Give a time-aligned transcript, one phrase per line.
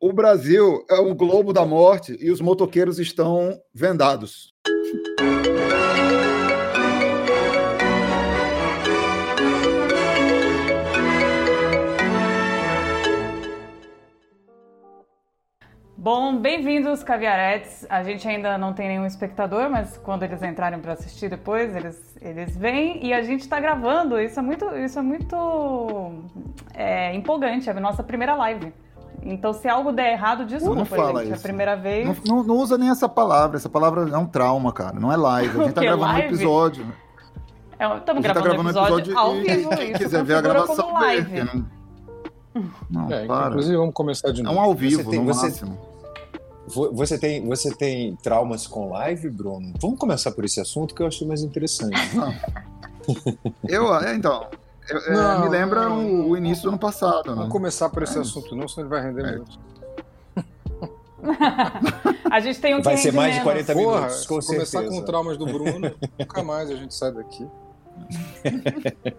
[0.00, 4.52] O Brasil é um globo da morte e os motoqueiros estão vendados.
[16.04, 17.86] Bom, bem-vindos, caviaretes.
[17.88, 22.16] A gente ainda não tem nenhum espectador, mas quando eles entrarem para assistir depois, eles,
[22.20, 24.20] eles vêm e a gente está gravando.
[24.20, 26.24] Isso é muito, isso é muito
[26.74, 27.68] é, empolgante.
[27.68, 28.72] É a nossa primeira live.
[29.24, 31.32] Então, se algo der errado, desculpa, não fala gente.
[31.32, 31.32] Isso.
[31.34, 32.06] É a primeira vez.
[32.06, 33.56] Não, não, não, usa nem essa palavra.
[33.56, 34.98] Essa palavra é um trauma, cara.
[34.98, 35.60] Não é live.
[35.60, 36.22] A gente tá gravando live?
[36.22, 36.86] um episódio.
[37.72, 39.70] Estamos é, gravando, tá gravando um episódio, episódio ao vivo.
[39.76, 41.30] Quem quiser ver a gravação como live.
[41.30, 41.64] Dele,
[42.90, 43.48] não, é, para.
[43.48, 44.56] Inclusive, vamos começar de novo.
[44.56, 45.78] É um ao vivo, você tem, no você, máximo.
[46.66, 49.72] Você tem, você tem traumas com live, Bruno?
[49.80, 51.98] Vamos começar por esse assunto que eu achei mais interessante.
[53.68, 54.46] eu, é, então,
[54.88, 57.30] é, não, me lembra o, o, início do ano passado.
[57.30, 57.36] Né?
[57.36, 59.36] Vamos começar por esse é assunto, não, senão ele vai render é.
[59.36, 59.58] muito.
[62.30, 65.36] a gente tem um Vai ser mais de 40 Porra, minutos, com começar com traumas
[65.36, 67.48] do Bruno, nunca mais a gente sai daqui.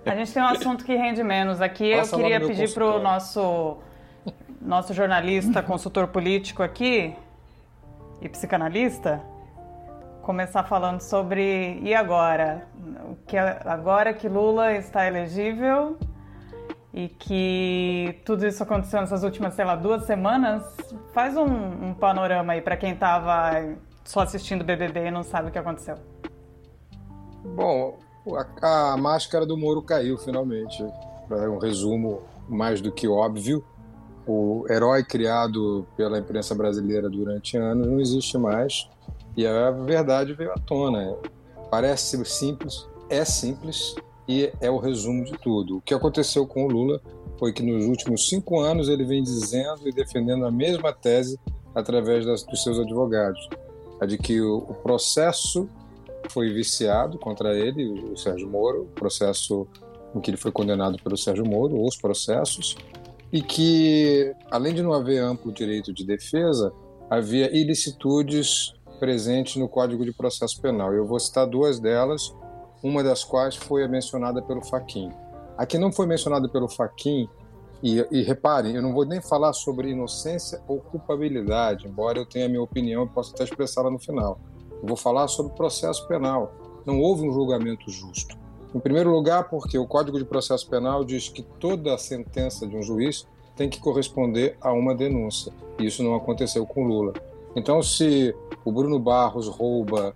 [0.06, 1.62] A gente tem um assunto que rende menos.
[1.62, 3.78] Aqui Passa eu queria pedir para o nosso,
[4.62, 7.16] nosso jornalista, consultor político aqui,
[8.22, 9.22] e psicanalista,
[10.24, 12.66] começar falando sobre e agora?
[13.28, 15.98] Que agora que Lula está elegível
[16.94, 20.64] e que tudo isso aconteceu nessas últimas, sei lá, duas semanas,
[21.14, 21.46] faz um,
[21.90, 25.98] um panorama aí para quem estava só assistindo BBB e não sabe o que aconteceu.
[27.56, 28.00] Bom,
[28.62, 30.84] a, a máscara do Moro caiu finalmente.
[31.30, 33.64] É um resumo mais do que óbvio
[34.26, 38.90] o herói criado pela imprensa brasileira durante anos não existe mais
[39.36, 41.16] e a verdade veio à tona.
[41.70, 43.96] Parece simples, é simples
[44.28, 45.78] e é o resumo de tudo.
[45.78, 47.02] O que aconteceu com o Lula
[47.38, 51.40] foi que nos últimos cinco anos ele vem dizendo e defendendo a mesma tese
[51.74, 53.50] através das, dos seus advogados,
[54.00, 55.68] a de que o, o processo
[56.30, 59.68] foi viciado contra ele, o, Sérgio Moro, o processo
[60.16, 62.78] em que ele foi condenado pelo Sérgio Moro, os processos,
[63.32, 66.72] e que, além de não haver amplo direito de defesa,
[67.10, 70.94] havia ilicitudes presentes no Código de Processo Penal.
[70.94, 72.34] Eu vou citar duas delas,
[72.82, 75.12] uma das quais foi mencionada pelo Faquin.
[75.58, 77.30] A que não foi mencionada pelo Faquin,
[77.84, 82.46] e, e reparem, eu não vou nem falar sobre inocência ou culpabilidade, embora eu tenha
[82.46, 84.40] a minha opinião e possa até expressá-la no final.
[84.82, 86.54] Eu vou falar sobre processo penal.
[86.86, 88.38] Não houve um julgamento justo.
[88.74, 92.76] Em primeiro lugar, porque o Código de Processo Penal diz que toda a sentença de
[92.76, 95.54] um juiz tem que corresponder a uma denúncia.
[95.78, 97.14] Isso não aconteceu com Lula.
[97.56, 100.16] Então, se o Bruno Barros rouba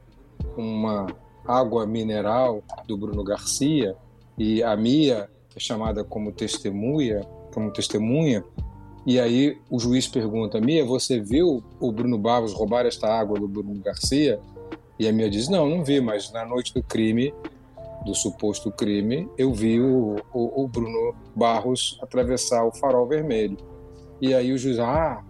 [0.55, 1.07] uma
[1.45, 3.95] água mineral do Bruno Garcia
[4.37, 7.21] e a Mia é chamada como testemunha,
[7.53, 8.43] como testemunha,
[9.05, 13.47] e aí o juiz pergunta: Mia, você viu o Bruno Barros roubar esta água do
[13.47, 14.39] Bruno Garcia?
[14.99, 17.33] E a Mia diz: Não, não vi, mas na noite do crime
[18.05, 23.57] do suposto crime, eu vi o, o, o, Bruno Barros atravessar o farol vermelho.
[24.21, 25.23] E aí o juiz, ah,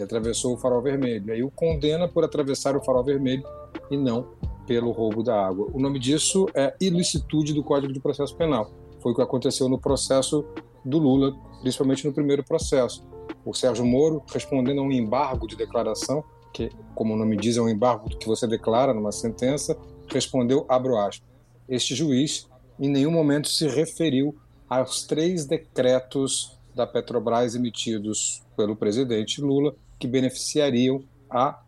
[0.00, 1.32] ele atravessou o farol vermelho.
[1.32, 3.44] Aí o condena por atravessar o farol vermelho
[3.90, 4.28] e não
[4.66, 5.68] pelo roubo da água.
[5.72, 8.70] O nome disso é ilicitude do Código de Processo Penal.
[9.00, 10.44] Foi o que aconteceu no processo
[10.84, 13.04] do Lula, principalmente no primeiro processo.
[13.44, 16.22] O Sérgio Moro, respondendo a um embargo de declaração,
[16.52, 19.76] que, como o nome diz, é um embargo que você declara numa sentença,
[20.08, 21.28] respondeu, abro aspas,
[21.68, 24.34] este juiz em nenhum momento se referiu
[24.68, 31.60] aos três decretos da Petrobras emitidos pelo presidente Lula que beneficiariam a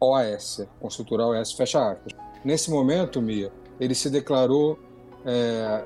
[0.00, 2.12] OAS, consultora OAS, fecha aspas.
[2.44, 3.50] Nesse momento, Mia,
[3.80, 4.78] ele se declarou
[5.24, 5.82] é,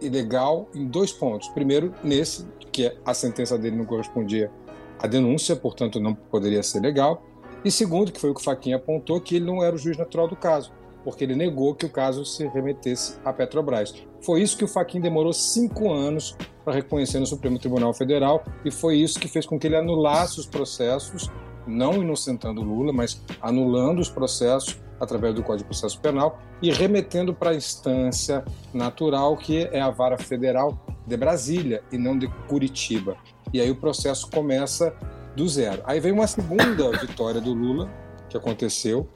[0.00, 1.48] ilegal em dois pontos.
[1.48, 4.52] Primeiro, nesse, que a sentença dele não correspondia
[5.00, 7.24] à denúncia, portanto não poderia ser legal.
[7.64, 9.96] E segundo, que foi o que o Faquinha apontou, que ele não era o juiz
[9.96, 10.70] natural do caso
[11.08, 13.94] porque ele negou que o caso se remetesse à Petrobras.
[14.22, 18.70] Foi isso que o Faquin demorou cinco anos para reconhecer no Supremo Tribunal Federal e
[18.70, 21.30] foi isso que fez com que ele anulasse os processos,
[21.66, 27.32] não inocentando Lula, mas anulando os processos através do Código de Processo Penal e remetendo
[27.32, 28.44] para a instância
[28.74, 33.16] natural que é a vara federal de Brasília e não de Curitiba.
[33.52, 34.94] E aí o processo começa
[35.34, 35.82] do zero.
[35.84, 37.88] Aí vem uma segunda vitória do Lula,
[38.28, 39.08] que aconteceu,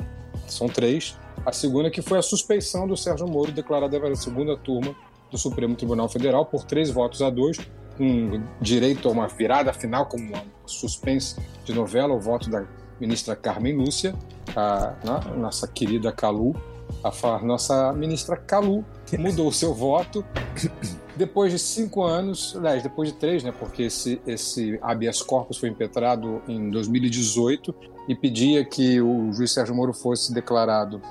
[0.46, 4.94] são três, a segunda que foi a suspeição do Sérgio Moro, declarada pela segunda turma
[5.30, 7.58] do Supremo Tribunal Federal por três votos a dois,
[7.96, 12.64] com direito a uma virada final, como uma suspense de novela, o voto da
[13.00, 14.14] ministra Carmen Lúcia,
[14.54, 16.54] a, a nossa querida Calu,
[17.02, 18.84] a, a nossa ministra Calu
[19.18, 20.24] mudou o seu voto
[21.16, 25.68] Depois de cinco anos, aliás, depois de três, né, porque esse, esse habeas corpus foi
[25.68, 27.74] impetrado em 2018
[28.08, 31.02] e pedia que o juiz Sérgio Moro fosse declarado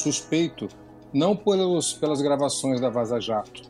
[0.00, 0.68] suspeito,
[1.12, 3.62] não pelos, pelas gravações da Vaza Jato,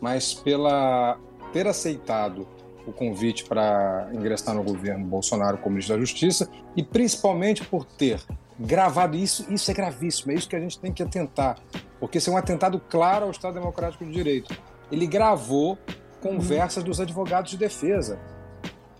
[0.00, 1.18] mas pela
[1.52, 2.46] ter aceitado
[2.86, 8.20] o convite para ingressar no governo Bolsonaro como ministro da Justiça e principalmente por ter
[8.58, 9.46] gravado isso.
[9.52, 11.58] Isso é gravíssimo, é isso que a gente tem que atentar,
[12.00, 15.78] porque isso é um atentado claro ao Estado Democrático de Direito ele gravou
[16.20, 18.18] conversas dos advogados de defesa.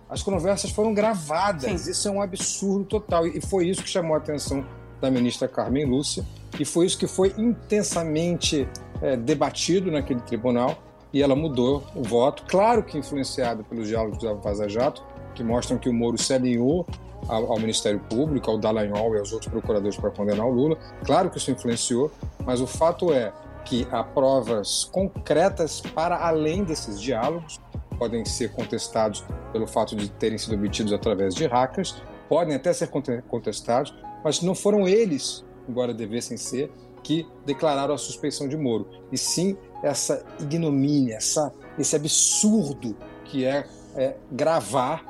[0.09, 1.83] As conversas foram gravadas.
[1.83, 1.91] Sim.
[1.91, 3.27] Isso é um absurdo total.
[3.27, 4.67] E foi isso que chamou a atenção
[5.01, 6.25] da ministra Carmen Lúcia.
[6.59, 8.69] E foi isso que foi intensamente
[9.01, 10.77] é, debatido naquele tribunal.
[11.13, 15.03] E ela mudou o voto, claro que influenciado pelos diálogos da Vaza Jato,
[15.35, 16.87] que mostram que o Moro se alinhou
[17.27, 20.77] ao, ao Ministério Público, ao Dallagnol e aos outros procuradores para condenar o Lula.
[21.05, 22.11] Claro que isso influenciou,
[22.45, 23.33] mas o fato é
[23.65, 27.61] que há provas concretas para além desses diálogos,
[27.99, 31.97] podem ser contestados pelo fato de terem sido obtidos através de hackers,
[32.29, 32.89] podem até ser
[33.29, 36.71] contestados, mas não foram eles, embora devessem ser,
[37.03, 43.67] que declararam a suspeição de Moro, e sim essa ignomínia, essa, esse absurdo que é,
[43.95, 45.05] é gravar,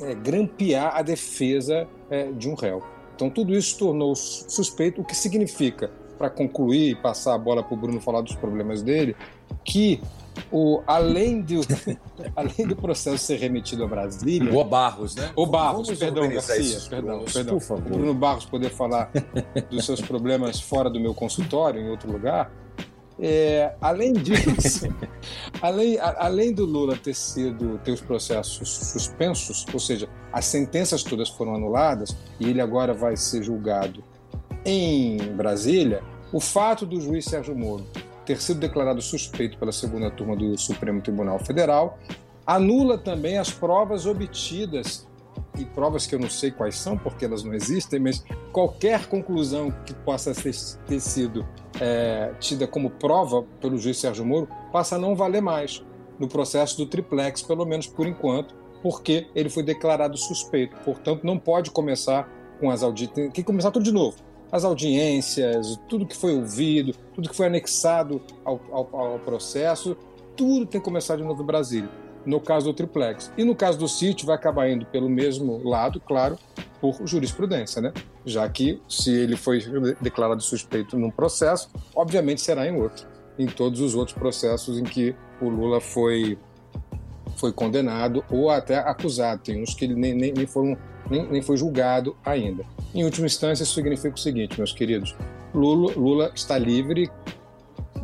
[0.00, 2.82] é, grampear a defesa é, de um réu.
[3.14, 7.74] Então tudo isso tornou suspeito, o que significa para concluir e passar a bola para
[7.74, 9.16] o Bruno falar dos problemas dele,
[9.64, 10.00] que
[10.50, 11.60] o, além, do,
[12.34, 14.52] além do processo ser remetido a Brasília.
[14.52, 15.30] O Barros, né?
[15.36, 16.80] O Barros, Vamos perdão, Garcia.
[16.88, 17.58] Perdão, perdão.
[17.58, 17.86] Por favor.
[17.86, 19.10] O Bruno Barros poder falar
[19.70, 22.50] dos seus problemas fora do meu consultório, em outro lugar.
[23.18, 24.88] É, além disso,
[25.62, 31.04] além, a, além do Lula ter sido ter os processos suspensos, ou seja, as sentenças
[31.04, 34.02] todas foram anuladas e ele agora vai ser julgado
[34.64, 36.02] em Brasília,
[36.32, 37.86] o fato do juiz Sérgio Moro
[38.24, 41.98] ter sido declarado suspeito pela segunda turma do Supremo Tribunal Federal
[42.46, 45.06] anula também as provas obtidas
[45.58, 49.72] e provas que eu não sei quais são, porque elas não existem, mas qualquer conclusão
[49.84, 51.46] que possa ter, sido
[51.80, 55.82] é, tida como prova pelo juiz Sérgio Moro passa a não valer mais
[56.18, 60.76] no processo do triplex, pelo menos por enquanto, porque ele foi declarado suspeito.
[60.84, 62.28] Portanto, não pode começar
[62.60, 64.16] com as audiências, tem que começar tudo de novo
[64.54, 69.96] as audiências, tudo que foi ouvido, tudo que foi anexado ao, ao, ao processo,
[70.36, 71.90] tudo tem que começar de novo em Brasília,
[72.24, 73.32] no caso do triplex.
[73.36, 76.38] E no caso do sítio, vai acabar indo pelo mesmo lado, claro,
[76.80, 77.92] por jurisprudência, né?
[78.24, 79.58] Já que se ele foi
[80.00, 85.16] declarado suspeito num processo, obviamente será em outro, em todos os outros processos em que
[85.40, 86.38] o Lula foi
[87.34, 89.42] foi condenado ou até acusado.
[89.42, 90.78] Tem uns que nem, nem, nem foram
[91.10, 92.64] nem, nem foi julgado ainda.
[92.94, 95.16] Em última instância, isso significa o seguinte, meus queridos:
[95.52, 97.10] Lula, Lula está livre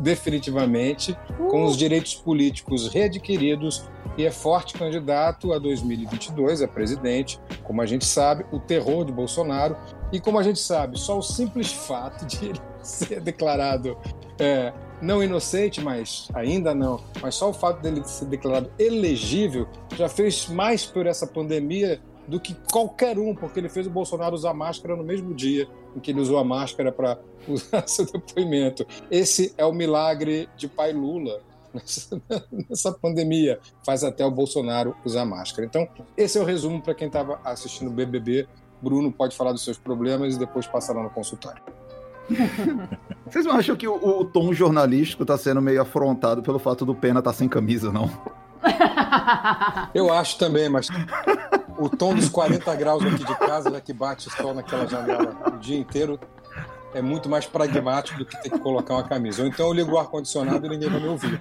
[0.00, 1.16] definitivamente,
[1.50, 3.84] com os direitos políticos readquiridos
[4.16, 7.38] e é forte candidato a 2022 a presidente.
[7.62, 9.76] Como a gente sabe, o terror de Bolsonaro.
[10.12, 13.96] E como a gente sabe, só o simples fato de ele ser declarado
[14.38, 20.08] é, não inocente, mas ainda não, mas só o fato dele ser declarado elegível já
[20.08, 24.54] fez mais por essa pandemia do que qualquer um, porque ele fez o Bolsonaro usar
[24.54, 27.18] máscara no mesmo dia em que ele usou a máscara para
[27.48, 28.86] usar seu depoimento.
[29.10, 31.40] Esse é o milagre de pai Lula
[32.68, 33.58] nessa, pandemia.
[33.84, 35.66] Faz até o Bolsonaro usar máscara.
[35.66, 38.46] Então, esse é o resumo para quem estava assistindo o BBB.
[38.80, 41.60] Bruno pode falar dos seus problemas e depois passar lá no consultório.
[43.26, 46.94] Vocês não acham que o, o tom jornalístico está sendo meio afrontado pelo fato do
[46.94, 48.08] Pena estar tá sem camisa, não?
[49.94, 50.88] Eu acho também, mas
[51.78, 55.58] o tom dos 40 graus aqui de casa, né, que bate sol naquela janela o
[55.58, 56.18] dia inteiro,
[56.94, 59.42] é muito mais pragmático do que ter que colocar uma camisa.
[59.42, 61.40] Ou então eu ligo o ar-condicionado e ninguém vai me ouvir.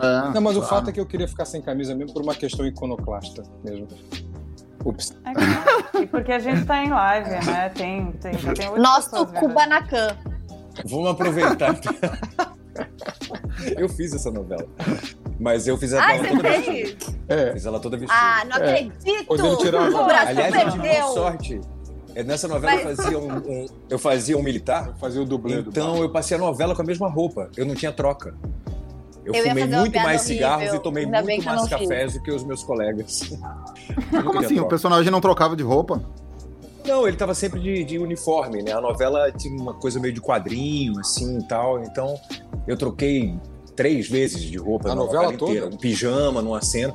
[0.00, 2.34] É, Não, mas o fato é que eu queria ficar sem camisa mesmo por uma
[2.34, 3.88] questão iconoclasta mesmo.
[4.84, 5.16] Ups.
[5.24, 7.68] É, e porque a gente tá em live, né?
[7.70, 10.16] Tem, tem, tem Nosso Kubanacan.
[10.86, 11.74] Vamos aproveitar.
[13.76, 14.66] eu fiz essa novela.
[15.40, 17.16] Mas eu fiz ela ah, toda vestida.
[17.28, 17.52] É.
[17.54, 18.20] Fiz ela toda vestida.
[18.20, 18.74] Ah, não é.
[18.74, 19.26] acredito!
[19.26, 19.88] Quando ele tirava...
[19.88, 20.74] O Brasil Aliás, perdeu.
[20.74, 21.60] eu tive sorte.
[22.14, 22.84] É, nessa novela Mas...
[22.84, 24.88] eu, fazia um, um, eu fazia um militar.
[24.88, 25.60] Eu fazia o dublê.
[25.60, 27.50] Então eu passei a novela com a mesma roupa.
[27.56, 28.34] Eu não tinha troca.
[29.24, 30.80] Eu, eu fumei muito mais cigarros horrível.
[30.80, 33.30] e tomei Ainda muito mais cafés do que os meus colegas.
[34.10, 34.56] Como assim?
[34.56, 34.62] Troca.
[34.62, 36.02] O personagem não trocava de roupa?
[36.84, 38.72] Não, ele tava sempre de, de, uniforme, né?
[38.72, 41.82] A novela tinha uma coisa meio de quadrinho, assim e tal.
[41.82, 42.18] Então
[42.66, 43.38] eu troquei
[43.74, 45.66] três vezes de roupa a novela, novela inteira.
[45.66, 46.94] Um pijama numa cena.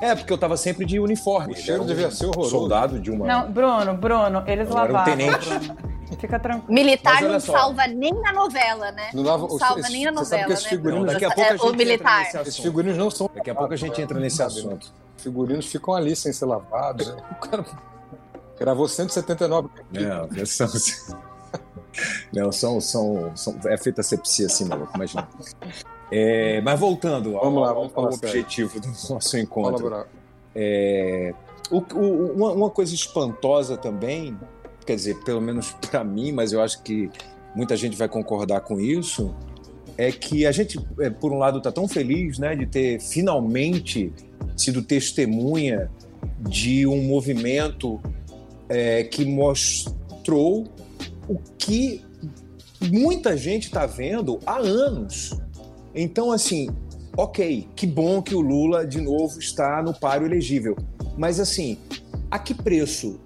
[0.00, 1.52] É, porque eu tava sempre de uniforme.
[1.52, 2.50] O cheiro um devia ser horroroso.
[2.50, 3.26] Soldado de uma.
[3.26, 5.12] Não, Bruno, Bruno, eles eu lavavam.
[5.12, 5.72] Era um tenente.
[6.18, 6.72] Fica tranquilo.
[6.72, 7.52] Militar não só.
[7.52, 9.10] salva nem na novela, né?
[9.12, 10.56] Não, não salva nem na novela, né?
[10.56, 12.34] Figurinos, daqui a pouco a gente militar.
[12.34, 13.30] Esses figurinos não são.
[13.32, 14.92] Daqui a pouco a gente entra nesse assunto.
[15.18, 17.14] Figurinos ficam ali sem ser lavados.
[17.30, 17.64] O cara
[18.58, 19.68] gravou 179.
[19.94, 20.68] É, são.
[22.32, 25.28] Não, são, são, são, é feita sepsia assim, maluco, imagina.
[26.10, 28.90] É, mas voltando vamos ao, lá, vamos ao objetivo sério.
[28.90, 30.06] do nosso encontro.
[30.54, 31.32] É,
[31.70, 34.36] o, o, uma, uma, coisa espantosa também,
[34.84, 37.10] quer dizer, pelo menos para mim, mas eu acho que
[37.54, 39.34] muita gente vai concordar com isso,
[39.96, 44.12] é que a gente, é, por um lado, está tão feliz né, de ter finalmente
[44.56, 45.90] sido testemunha
[46.38, 48.00] de um movimento
[48.68, 50.66] é, que mostrou
[51.28, 52.02] o que
[52.80, 55.38] muita gente está vendo há anos.
[55.94, 56.70] Então, assim,
[57.16, 60.76] ok, que bom que o Lula de novo está no páreo elegível.
[61.16, 61.78] Mas, assim,
[62.30, 63.18] a que preço?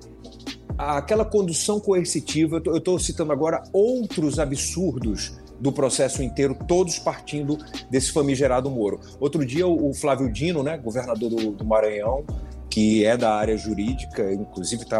[0.77, 7.57] Aquela condução coercitiva, eu estou citando agora outros absurdos do processo inteiro, todos partindo
[7.89, 9.01] desse famigerado Moro.
[9.21, 12.25] Outro dia, o Flávio Dino, né, governador do, do Maranhão,
[12.75, 14.99] que é da área jurídica, inclusive está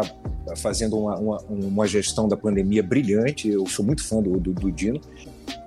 [0.55, 3.49] fazendo uma, uma, uma, gestão da pandemia brilhante.
[3.49, 5.01] Eu sou muito fã do, do, do Dino.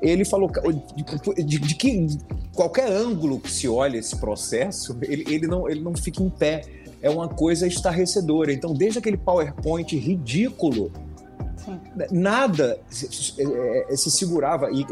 [0.01, 2.07] Ele falou de, de, de, que
[2.55, 6.63] qualquer ângulo que se olhe esse processo, ele, ele, não, ele não fica em pé.
[7.03, 8.55] É uma coisa estarrecedora.
[8.55, 10.91] Então, desde aquele PowerPoint ridículo
[12.11, 14.87] nada se, é, se, segurava, e,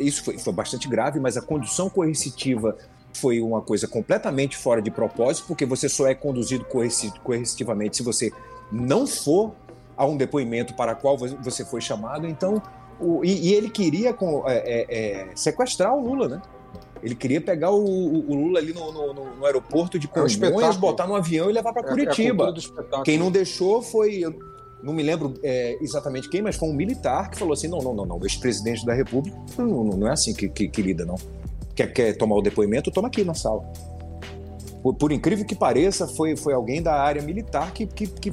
[0.00, 2.76] isso foi, foi, bastante grave, mas a condução coercitiva
[3.12, 6.64] foi uma coisa completamente fora de propósito, porque você só é conduzido
[7.22, 8.32] coercitivamente se você
[8.70, 9.52] não for
[9.96, 12.26] a um depoimento para qual você foi chamado.
[12.26, 12.62] Então,
[12.98, 16.42] o, e, e, ele queria com, é, é, é sequestrar o Lula, né?
[17.02, 21.06] Ele queria pegar o, o Lula ali no, no, no, aeroporto de é Congonhas, botar
[21.06, 22.54] no avião e levar para é, Curitiba.
[23.04, 24.22] Quem não deixou foi,
[24.82, 27.94] não me lembro é, exatamente quem, mas foi um militar que falou assim: não, não,
[27.94, 31.06] não, não, o ex-presidente da República não, não, não, é assim que, que, que lida,
[31.06, 31.16] não
[31.86, 33.62] quer, quer tomar o depoimento, toma aqui na sala.
[34.82, 38.32] Por, por, incrível que pareça, foi, foi alguém da área militar que, que, que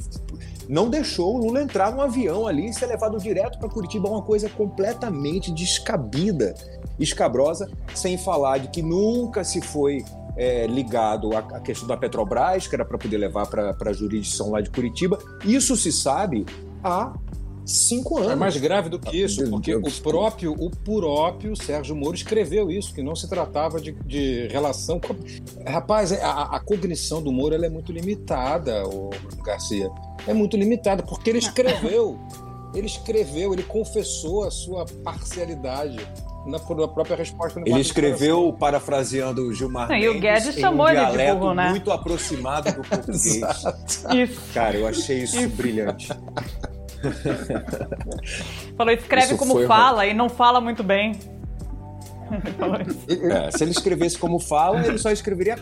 [0.68, 4.22] não deixou o Lula entrar no avião ali e ser levado direto para Curitiba, uma
[4.22, 6.54] coisa completamente descabida,
[6.98, 10.04] escabrosa, sem falar de que nunca se foi
[10.36, 14.50] é, ligado à, à, questão da Petrobras, que era para poder levar para a jurisdição
[14.50, 15.18] lá de Curitiba.
[15.44, 16.46] Isso se sabe
[16.82, 17.12] há
[17.68, 18.32] cinco anos.
[18.32, 22.94] É mais grave do que isso, porque o próprio, o próprio Sérgio Moro escreveu isso,
[22.94, 25.14] que não se tratava de, de relação com.
[25.66, 29.10] Rapaz, a, a cognição do Moro é muito limitada, o
[29.44, 29.90] Garcia.
[30.26, 32.18] É muito limitada, porque ele escreveu.
[32.74, 35.98] Ele escreveu, ele confessou a sua parcialidade
[36.46, 37.60] na, na própria resposta.
[37.64, 41.54] Ele escreveu, parafraseando o Gilmar Não, Mendes, e o Guedes chamou um ele de burro,
[41.54, 41.70] né?
[41.70, 43.40] muito aproximado do português.
[44.14, 44.40] isso.
[44.52, 45.48] Cara, eu achei isso, isso.
[45.56, 46.08] brilhante.
[48.76, 51.18] Falou, escreve isso como fala e não fala muito bem.
[53.08, 55.56] É, se ele escrevesse como fala, ele só escreveria.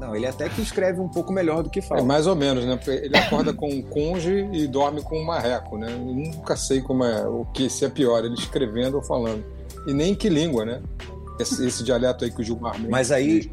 [0.00, 2.00] Não, ele até que escreve um pouco melhor do que fala.
[2.00, 2.78] É mais ou menos, né?
[2.86, 5.92] Ele acorda com um conge e dorme com um marreco, né?
[5.92, 9.44] Eu nunca sei como é o que se é pior, ele escrevendo ou falando.
[9.86, 10.80] E nem que língua, né?
[11.38, 13.50] Esse, esse dialeto aí que o Gilmar Mas aí,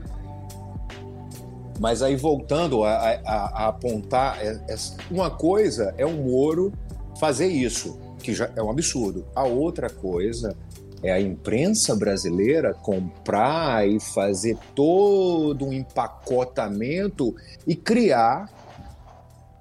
[1.79, 4.75] mas aí, voltando a, a, a apontar, é, é,
[5.11, 6.71] uma coisa é o Moro
[7.19, 9.25] fazer isso, que já é um absurdo.
[9.35, 10.55] A outra coisa
[11.03, 17.35] é a imprensa brasileira comprar e fazer todo um empacotamento
[17.67, 18.49] e criar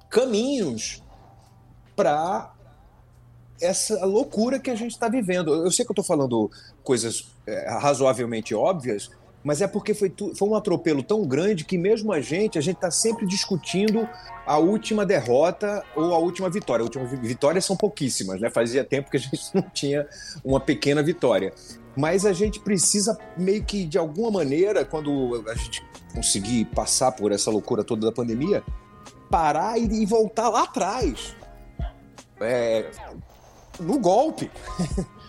[0.08, 1.02] caminhos
[1.96, 2.52] para
[3.60, 5.52] essa loucura que a gente está vivendo.
[5.52, 6.50] Eu sei que eu estou falando
[6.82, 9.10] coisas é, razoavelmente óbvias,
[9.44, 12.76] mas é porque foi, foi um atropelo tão grande que mesmo a gente, a gente
[12.76, 14.08] está sempre discutindo
[14.46, 16.82] a última derrota ou a última vitória.
[16.82, 18.48] A última vitória são pouquíssimas, né?
[18.48, 20.08] Fazia tempo que a gente não tinha
[20.42, 21.52] uma pequena vitória.
[21.94, 25.84] Mas a gente precisa meio que, de alguma maneira, quando a gente
[26.14, 28.64] conseguir passar por essa loucura toda da pandemia,
[29.30, 31.36] parar e, e voltar lá atrás.
[32.40, 32.90] É,
[33.78, 34.50] no golpe.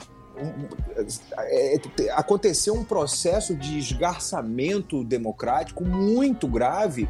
[1.37, 7.07] É, é, aconteceu um processo de esgarçamento democrático muito grave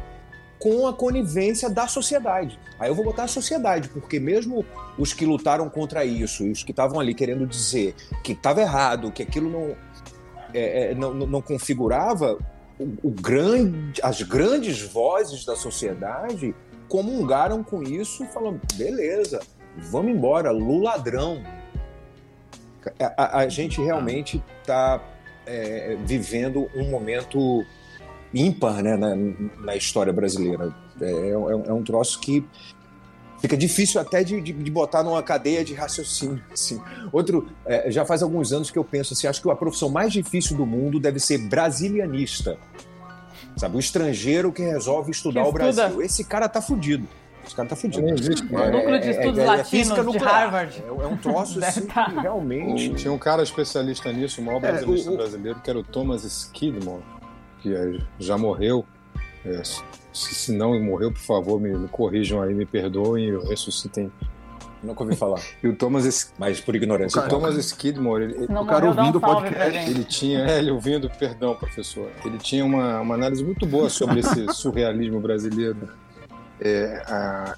[0.58, 2.58] com a conivência da sociedade.
[2.78, 4.64] Aí eu vou botar a sociedade, porque mesmo
[4.98, 9.22] os que lutaram contra isso, os que estavam ali querendo dizer que estava errado, que
[9.22, 9.76] aquilo não,
[10.54, 12.38] é, é, não, não, configurava,
[12.78, 16.54] o, o grande, as grandes vozes da sociedade
[16.88, 19.40] comungaram com isso, falando: beleza,
[19.76, 21.42] vamos embora, Lula ladrão,
[22.98, 25.00] a, a gente realmente está
[25.46, 27.64] é, vivendo um momento
[28.34, 29.16] ímpar né, na,
[29.64, 30.74] na história brasileira.
[31.00, 32.44] É, é, é, um troço que
[33.40, 36.42] fica difícil até de, de, de, botar numa cadeia de raciocínio.
[36.52, 36.80] Assim.
[37.12, 40.12] Outro, é, já faz alguns anos que eu penso assim, acho que a profissão mais
[40.12, 42.58] difícil do mundo deve ser brasilianista.
[43.56, 46.02] Sabe, o estrangeiro que resolve estudar que o Brasil.
[46.02, 47.08] Esse cara tá fudido.
[47.46, 48.06] Esse cara tá fudido.
[48.06, 50.82] É, é, Núcleo de Estudos é, é, Latinos de Harvard.
[50.84, 52.06] É, é um troço assim, tá.
[52.06, 52.94] realmente.
[52.94, 57.02] Tinha um cara especialista nisso, o maior brasileiro o, brasileiro, que era o Thomas Skidmore,
[57.60, 58.84] que já morreu.
[60.12, 64.10] Se, se, não morreu, por favor, me, me corrijam aí, me perdoem, eu ressuscitem.
[64.82, 65.40] Nunca ouvi falar.
[65.62, 66.32] e o Thomas.
[66.38, 67.22] Mas por ignorância.
[67.22, 69.90] O Thomas Skidmore, ele, o cara ouvindo o podcast.
[69.90, 70.40] Ele tinha.
[70.40, 72.10] É, ele ouvindo, perdão, professor.
[72.24, 75.88] Ele tinha uma, uma análise muito boa sobre esse surrealismo brasileiro.
[76.60, 77.56] É, a,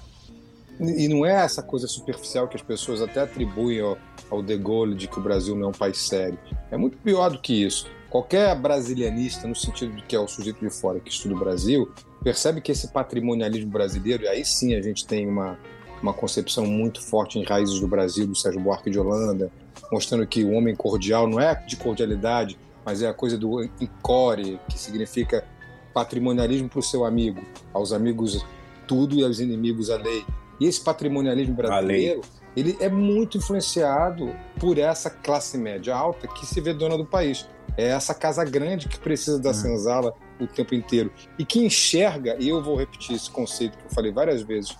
[0.79, 3.97] e não é essa coisa superficial que as pessoas até atribuem ao,
[4.29, 6.39] ao De Gaulle de que o Brasil não é um país sério.
[6.71, 7.87] É muito pior do que isso.
[8.09, 11.91] Qualquer brasilianista, no sentido de que é o sujeito de fora que estuda o Brasil,
[12.23, 15.59] percebe que esse patrimonialismo brasileiro, e aí sim a gente tem uma,
[16.01, 19.51] uma concepção muito forte em raízes do Brasil, do Sérgio Buarque de Holanda,
[19.91, 24.59] mostrando que o homem cordial não é de cordialidade, mas é a coisa do encore,
[24.69, 25.45] que significa
[25.93, 27.41] patrimonialismo para o seu amigo,
[27.73, 28.45] aos amigos
[28.89, 30.25] tudo e aos inimigos a lei.
[30.59, 32.21] E esse patrimonialismo brasileiro,
[32.57, 37.47] ele é muito influenciado por essa classe média alta que se vê dona do país.
[37.77, 39.53] É essa casa grande que precisa da hum.
[39.53, 43.91] senzala o tempo inteiro e que enxerga, e eu vou repetir esse conceito que eu
[43.91, 44.75] falei várias vezes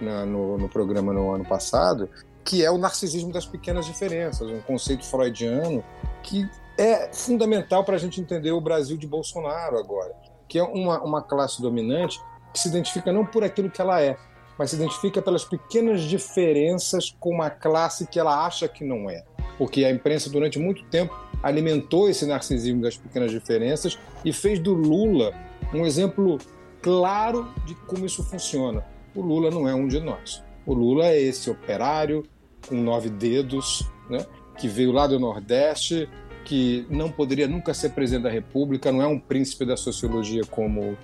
[0.00, 2.08] na, no, no programa no ano passado,
[2.42, 5.84] que é o narcisismo das pequenas diferenças, um conceito freudiano
[6.22, 6.48] que
[6.78, 10.14] é fundamental para a gente entender o Brasil de Bolsonaro agora,
[10.48, 12.18] que é uma, uma classe dominante
[12.52, 14.16] que se identifica não por aquilo que ela é,
[14.58, 19.24] mas se identifica pelas pequenas diferenças com uma classe que ela acha que não é.
[19.56, 24.74] Porque a imprensa, durante muito tempo, alimentou esse narcisismo das pequenas diferenças e fez do
[24.74, 25.32] Lula
[25.72, 26.38] um exemplo
[26.82, 28.84] claro de como isso funciona.
[29.14, 30.42] O Lula não é um de nós.
[30.66, 32.24] O Lula é esse operário
[32.68, 34.26] com nove dedos, né,
[34.58, 36.08] que veio lá do Nordeste,
[36.44, 40.96] que não poderia nunca ser presidente da República, não é um príncipe da sociologia como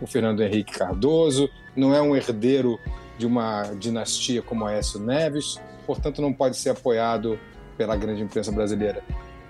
[0.00, 2.78] o Fernando Henrique Cardoso, não é um herdeiro
[3.18, 7.38] de uma dinastia como Aécio Neves, portanto não pode ser apoiado
[7.76, 9.02] pela grande imprensa brasileira.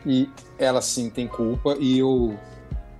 [0.07, 0.28] E
[0.59, 2.38] ela sim tem culpa, e eu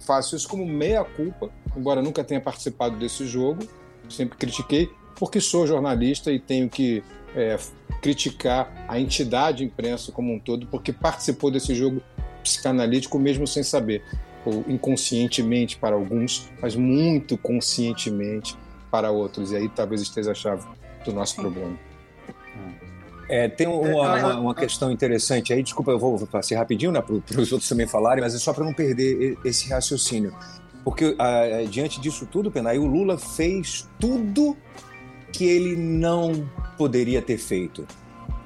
[0.01, 3.67] faço isso como meia culpa, embora nunca tenha participado desse jogo,
[4.09, 7.03] sempre critiquei, porque sou jornalista e tenho que
[7.35, 7.59] é,
[8.01, 12.03] criticar a entidade imprensa como um todo, porque participou desse jogo
[12.43, 14.03] psicanalítico mesmo sem saber,
[14.45, 18.57] ou inconscientemente para alguns, mas muito conscientemente
[18.91, 19.53] para outros.
[19.53, 20.67] E aí talvez esteja a chave
[21.05, 21.77] do nosso problema.
[23.29, 27.41] É, tem uma, uma, uma, questão interessante aí, desculpa, eu vou passar rapidinho né, para
[27.41, 30.35] os outros também falarem, mas é só para não perder esse raciocínio.
[30.85, 34.55] Porque ah, diante disso tudo, Penay, o Lula fez tudo
[35.33, 37.87] que ele não poderia ter feito,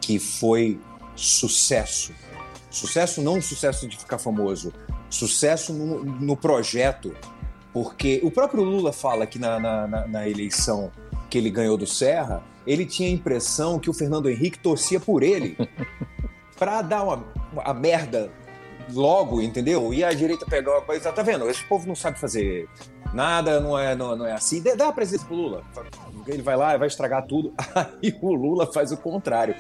[0.00, 0.78] que foi
[1.16, 2.12] sucesso.
[2.70, 4.72] Sucesso não sucesso de ficar famoso,
[5.10, 7.14] sucesso no, no projeto.
[7.72, 10.90] Porque o próprio Lula fala que na, na, na eleição
[11.28, 15.22] que ele ganhou do Serra, ele tinha a impressão que o Fernando Henrique torcia por
[15.22, 15.56] ele
[16.58, 18.30] para dar uma, merda
[18.92, 19.92] logo, entendeu?
[19.92, 21.48] E a direita pegar uma coisa, tá vendo?
[21.48, 22.68] Esse povo não sabe fazer
[23.12, 24.62] nada, não é, não, não é assim.
[24.62, 25.62] Dá a presença pro Lula.
[26.26, 27.54] Ele vai lá vai estragar tudo.
[27.74, 29.54] Aí o Lula faz o contrário.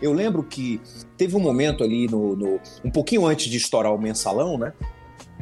[0.00, 0.80] Eu lembro que
[1.16, 4.72] teve um momento ali no, no um pouquinho antes de estourar o mensalão, né?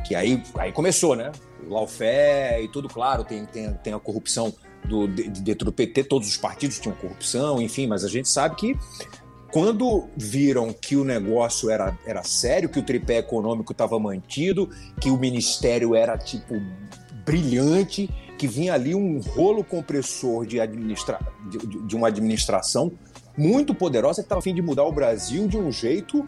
[0.07, 1.33] Que aí, aí começou, né?
[1.66, 6.05] O Laufé e tudo, claro, tem, tem, tem a corrupção do, de, dentro do PT,
[6.05, 8.77] todos os partidos tinham corrupção, enfim, mas a gente sabe que
[9.51, 14.68] quando viram que o negócio era, era sério, que o tripé econômico estava mantido,
[15.01, 16.55] que o ministério era tipo
[17.25, 21.18] brilhante, que vinha ali um rolo compressor de, administra
[21.51, 22.92] de, de uma administração
[23.38, 26.24] muito poderosa que estava a fim de mudar o Brasil de um jeito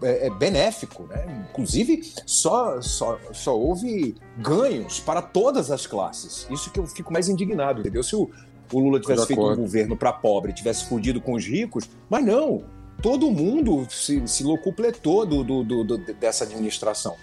[0.00, 1.02] é, é, benéfico.
[1.08, 1.46] Né?
[1.50, 6.46] Inclusive, só, só, só houve ganhos para todas as classes.
[6.48, 8.02] Isso que eu fico mais indignado, entendeu?
[8.04, 8.30] Se o,
[8.72, 12.62] o Lula tivesse feito um governo para pobre, tivesse fundido com os ricos, mas não.
[13.02, 17.16] Todo mundo se, se locupletou do, do, do, dessa administração.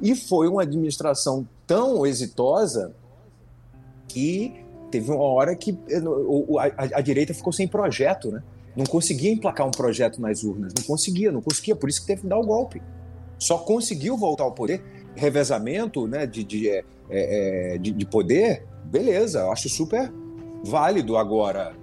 [0.00, 2.94] E foi uma administração tão exitosa
[4.08, 6.02] que teve uma hora que eh,
[6.76, 8.42] a, a, direita ficou sem projeto, né?
[8.76, 12.22] Não conseguia emplacar um projeto nas urnas, não conseguia, não conseguia, por isso que teve
[12.22, 12.80] que dar o golpe.
[13.38, 14.82] Só conseguiu voltar ao poder,
[15.14, 16.68] revezamento né, de, de,
[17.08, 20.12] é, de, de poder, beleza, eu acho super
[20.64, 21.16] válido.
[21.16, 21.74] Agora,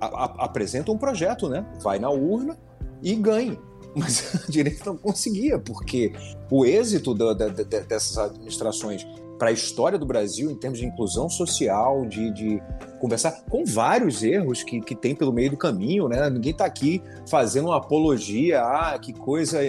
[0.00, 1.66] a, a, apresenta um projeto, né?
[1.82, 2.56] Vai na urna
[3.02, 3.58] e ganhe.
[3.96, 6.12] Mas a direita não conseguia, porque
[6.50, 9.06] o êxito da, da, dessas administrações
[9.38, 12.62] para a história do Brasil em termos de inclusão social, de, de
[13.00, 16.28] conversar com vários erros que, que tem pelo meio do caminho, né?
[16.30, 19.60] Ninguém está aqui fazendo uma apologia, ah, que coisa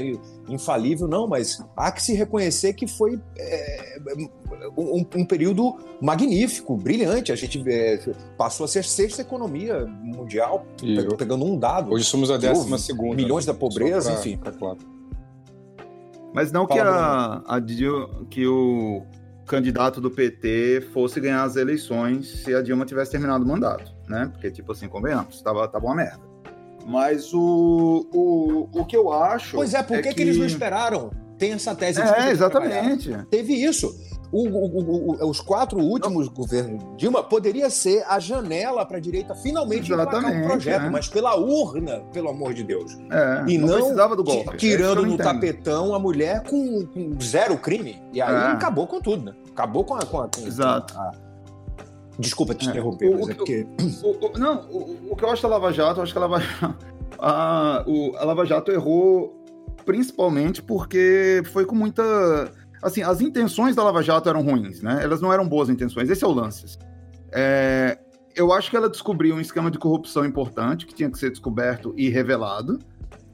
[0.47, 3.97] infalível, não, mas há que se reconhecer que foi é,
[4.77, 7.31] um, um, período magnífico, brilhante.
[7.31, 7.99] A gente é,
[8.37, 11.91] passou a ser sexta economia mundial, e pegando um dado.
[11.91, 13.15] Hoje somos a décima segunda.
[13.15, 13.53] Milhões né?
[13.53, 14.39] da pobreza, pra, enfim.
[14.57, 14.77] claro.
[16.33, 17.61] Mas não que, a, a,
[18.29, 19.01] que o
[19.47, 24.29] candidato do PT fosse ganhar as eleições se a Dilma tivesse terminado o mandato, né?
[24.31, 26.21] Porque, tipo assim, convenhamos, tava, tava uma merda.
[26.85, 29.55] Mas o, o, o que eu acho.
[29.55, 30.21] Pois é, por é que, que...
[30.21, 31.11] eles não esperaram?
[31.37, 32.01] Tem essa tese.
[32.01, 33.11] É, exatamente.
[33.29, 33.95] Teve isso.
[34.31, 39.33] O, o, o, os quatro últimos governos Dilma poderia ser a janela para a direita
[39.35, 40.89] finalmente Exatamente, um projeto, é.
[40.89, 42.97] mas pela urna, pelo amor de Deus.
[43.09, 44.57] É, e não, precisava do golpe.
[44.57, 48.01] Tirando no tapetão a mulher com, com, zero crime.
[48.11, 48.51] E aí é.
[48.51, 49.33] acabou com tudo, né?
[49.51, 50.05] Acabou com a.
[50.05, 50.97] Com a com Exato.
[50.97, 51.11] A...
[52.19, 52.69] Desculpa te é.
[52.71, 53.67] interromper, mas é porque.
[54.37, 56.85] não, o, que eu acho da Lava Jato, eu acho que a Lava Jato.
[57.19, 57.83] A,
[58.19, 59.37] a Lava Jato errou
[59.85, 62.03] principalmente porque foi com muita
[62.81, 64.99] assim, as intenções da Lava Jato eram ruins, né?
[65.03, 66.09] Elas não eram boas intenções.
[66.09, 66.77] Esse é o lance.
[67.31, 67.97] É,
[68.35, 71.93] eu acho que ela descobriu um esquema de corrupção importante que tinha que ser descoberto
[71.97, 72.79] e revelado,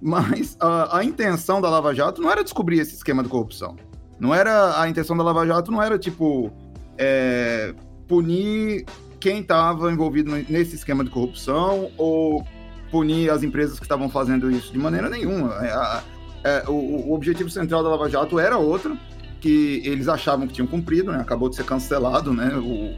[0.02, 3.76] mas a, a intenção da Lava Jato não era descobrir esse esquema de corrupção.
[4.20, 6.52] Não era a intenção da Lava Jato não era tipo
[6.98, 7.74] é,
[8.08, 8.86] punir
[9.20, 12.46] quem estava envolvido nesse esquema de corrupção ou
[12.92, 15.56] punir as empresas que estavam fazendo isso de maneira nenhuma.
[15.66, 16.04] É,
[16.44, 16.74] é, o,
[17.10, 18.98] o, objetivo central da Lava Jato era outro,
[19.44, 21.20] que eles achavam que tinham cumprido, né?
[21.20, 22.56] Acabou de ser cancelado, né?
[22.56, 22.96] O,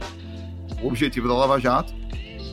[0.85, 1.91] o objetivo da Lava Jato,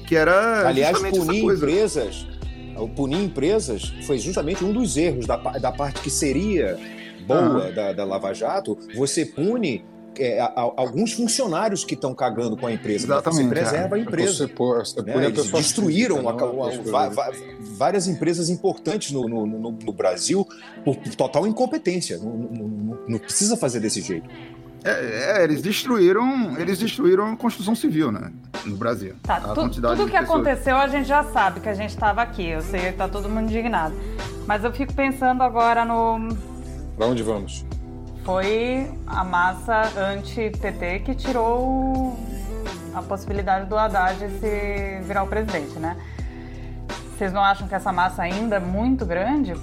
[0.07, 2.27] que era aliás punir empresas,
[2.75, 6.79] o punir empresas foi justamente um dos erros da, da parte que seria
[7.27, 8.79] boa da, da Lava Jato.
[8.97, 9.85] Você pune
[10.19, 13.07] é, a, a, alguns funcionários que estão cagando com a empresa.
[13.07, 13.43] Exatamente.
[13.43, 14.01] Você preserva é.
[14.01, 14.51] a empresa.
[14.57, 15.27] Você, né?
[15.27, 17.33] Eles destruíram a, a,
[17.77, 20.47] várias empresas importantes no, no, no, no, Brasil
[20.85, 22.19] por total incompetência.
[22.19, 24.29] Não, não, não precisa fazer desse jeito.
[24.85, 28.33] É, é, eles destruíram, eles destruíram a construção civil, né,
[28.65, 29.15] no Brasil.
[29.23, 32.49] Tá, tu, tudo o que aconteceu a gente já sabe que a gente estava aqui.
[32.49, 33.95] Eu sei que tá todo mundo indignado,
[34.47, 36.37] mas eu fico pensando agora no.
[36.97, 37.65] Para onde vamos?
[38.25, 42.17] Foi a massa anti-PT que tirou
[42.95, 45.97] a possibilidade do Haddad se virar o presidente, né?
[47.17, 49.55] Vocês não acham que essa massa ainda é muito grande?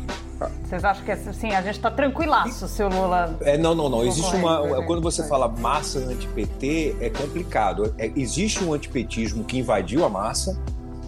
[0.63, 3.37] Vocês acham que assim, a gente está tranquilaço se o Lula.
[3.41, 4.05] É, não, não, não.
[4.05, 4.83] Existe uma.
[4.85, 7.93] Quando você fala massa anti-PT, é complicado.
[7.97, 10.57] É, existe um antipetismo que invadiu a massa,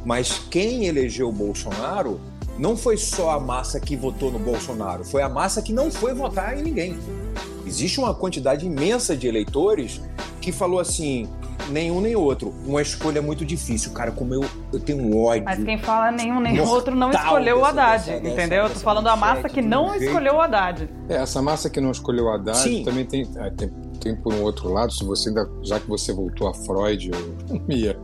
[0.06, 2.20] mas quem elegeu o Bolsonaro
[2.60, 6.14] não foi só a massa que votou no Bolsonaro, foi a massa que não foi
[6.14, 7.00] votar em ninguém.
[7.72, 10.02] Existe uma quantidade imensa de eleitores
[10.42, 11.30] que falou assim:
[11.70, 12.54] nenhum nem outro.
[12.66, 13.94] Uma escolha muito difícil.
[13.94, 15.46] Cara, como eu, eu tenho um ódio.
[15.46, 18.64] Mas quem fala nenhum nem outro não escolheu o Haddad, dessa, entendeu?
[18.64, 20.90] Dessa, eu tô falando da massa que não escolheu o Haddad.
[21.08, 22.84] É, essa massa que não escolheu o Haddad Sim.
[22.84, 23.70] também tem, é, tem,
[24.02, 27.10] tem por um outro lado, se você ainda, já que você voltou a Freud,
[27.50, 27.98] ou Mia,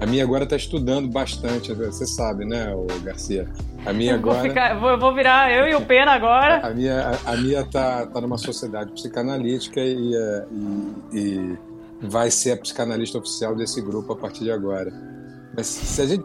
[0.00, 3.48] a minha agora está estudando bastante, você sabe, né, o Garcia?
[3.86, 4.38] A minha agora.
[4.38, 6.66] Vou, ficar, vou, vou, virar eu e o Pena agora.
[6.66, 11.58] A, minha, a, a minha tá, tá numa sociedade psicanalítica e, é, e, e,
[12.00, 14.92] vai ser a psicanalista oficial desse grupo a partir de agora.
[15.56, 16.24] Mas se a gente.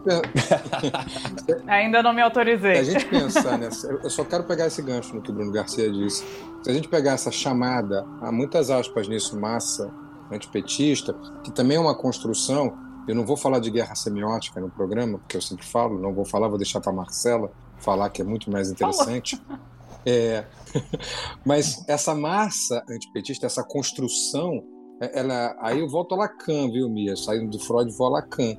[1.68, 2.76] Ainda não me autorizei.
[2.76, 3.88] Se a gente pensar nessa.
[3.88, 6.26] Eu só quero pegar esse gancho no que o Bruno Garcia disse.
[6.64, 9.92] Se a gente pegar essa chamada, há muitas aspas nisso, massa
[10.32, 12.74] antipetista, que também é uma construção
[13.10, 16.24] eu não vou falar de guerra semiótica no programa, porque eu sempre falo, não vou
[16.24, 19.42] falar, vou deixar para Marcela falar, que é muito mais interessante.
[20.06, 20.46] É,
[21.44, 24.64] mas essa massa antipetista, essa construção,
[25.02, 27.16] é, ela, aí eu volto a Lacan, viu, Mia?
[27.16, 28.56] Saindo do Freud, vou a Lacan.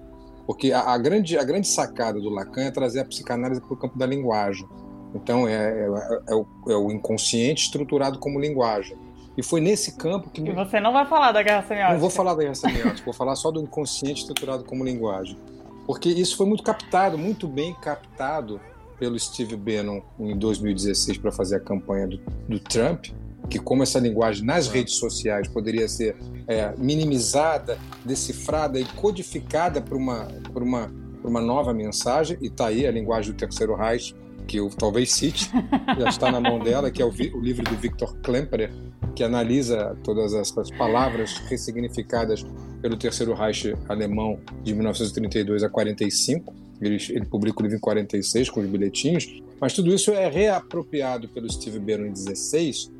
[0.48, 3.76] Porque a, a, grande, a grande sacada do Lacan é trazer a psicanálise para o
[3.76, 4.68] campo da linguagem.
[5.14, 5.86] Então, é, é,
[6.28, 8.98] é, o, é o inconsciente estruturado como linguagem.
[9.40, 10.42] E foi nesse campo que.
[10.42, 11.94] E você não vai falar da guerra semiótica.
[11.94, 15.38] Não vou falar da guerra semiótica, vou falar só do inconsciente estruturado como linguagem.
[15.86, 18.60] Porque isso foi muito captado, muito bem captado
[18.98, 23.06] pelo Steve Bannon em 2016 para fazer a campanha do, do, Trump,
[23.48, 29.96] que como essa linguagem nas redes sociais poderia ser é, minimizada, decifrada e codificada por
[29.96, 34.14] uma, por uma, por uma nova mensagem, e está aí a linguagem do Terceiro Reich,
[34.50, 35.48] que eu talvez cite,
[35.96, 38.72] já está na mão dela, que é o, o livro do Victor Klemperer,
[39.14, 42.44] que analisa todas essas palavras ressignificadas
[42.82, 46.52] pelo Terceiro Reich alemão de 1932 a 45.
[46.80, 51.28] Ele, ele publica o livro em 46 com os bilhetinhos, mas tudo isso é reapropriado
[51.28, 52.90] pelo Steve Bannon em 16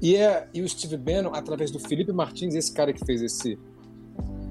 [0.00, 3.58] E, é, e o Steve Bannon, através do Felipe Martins, esse cara que fez esse,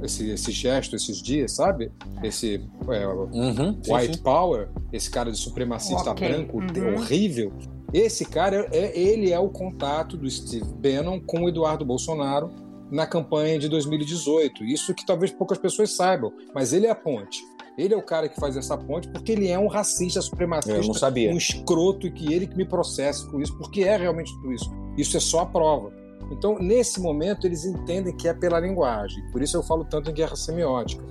[0.01, 1.91] esse, esse gesto esses dias, sabe?
[2.23, 4.21] Esse é, uhum, white sim, sim.
[4.21, 6.29] power, esse cara de supremacista okay.
[6.29, 6.95] branco uhum.
[6.95, 7.53] horrível.
[7.93, 12.51] Esse cara, é, ele é o contato do Steve Bannon com o Eduardo Bolsonaro
[12.91, 14.63] na campanha de 2018.
[14.63, 17.41] Isso que talvez poucas pessoas saibam, mas ele é a ponte.
[17.77, 20.87] Ele é o cara que faz essa ponte porque ele é um racista supremacista, Eu
[20.87, 21.31] não sabia.
[21.31, 24.71] um escroto e que ele que me processa com isso, porque é realmente tudo isso.
[24.97, 25.91] Isso é só a prova.
[26.31, 29.23] Então, nesse momento, eles entendem que é pela linguagem.
[29.31, 31.03] Por isso eu falo tanto em guerra semiótica.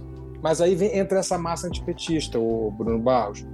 [0.43, 3.47] Mas aí vem, entra essa massa antipetista, o Bruno Barros,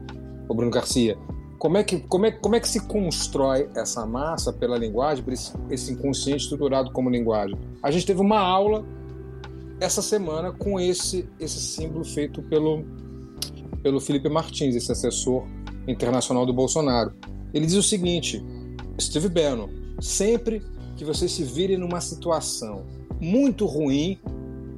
[0.49, 1.17] o Bruno Garcia.
[1.59, 5.53] Como é, que, como, é, como é que se constrói essa massa pela linguagem, esse,
[5.69, 7.57] esse inconsciente estruturado como linguagem?
[7.83, 8.85] A gente teve uma aula
[9.79, 12.85] essa semana com esse, esse símbolo feito pelo,
[13.83, 15.47] pelo Felipe Martins, esse assessor
[15.87, 17.13] internacional do Bolsonaro.
[17.53, 18.43] Ele diz o seguinte:
[19.01, 19.69] Steve Bannon,
[20.01, 20.63] sempre
[21.01, 22.85] que vocês se virem numa situação
[23.19, 24.21] muito ruim,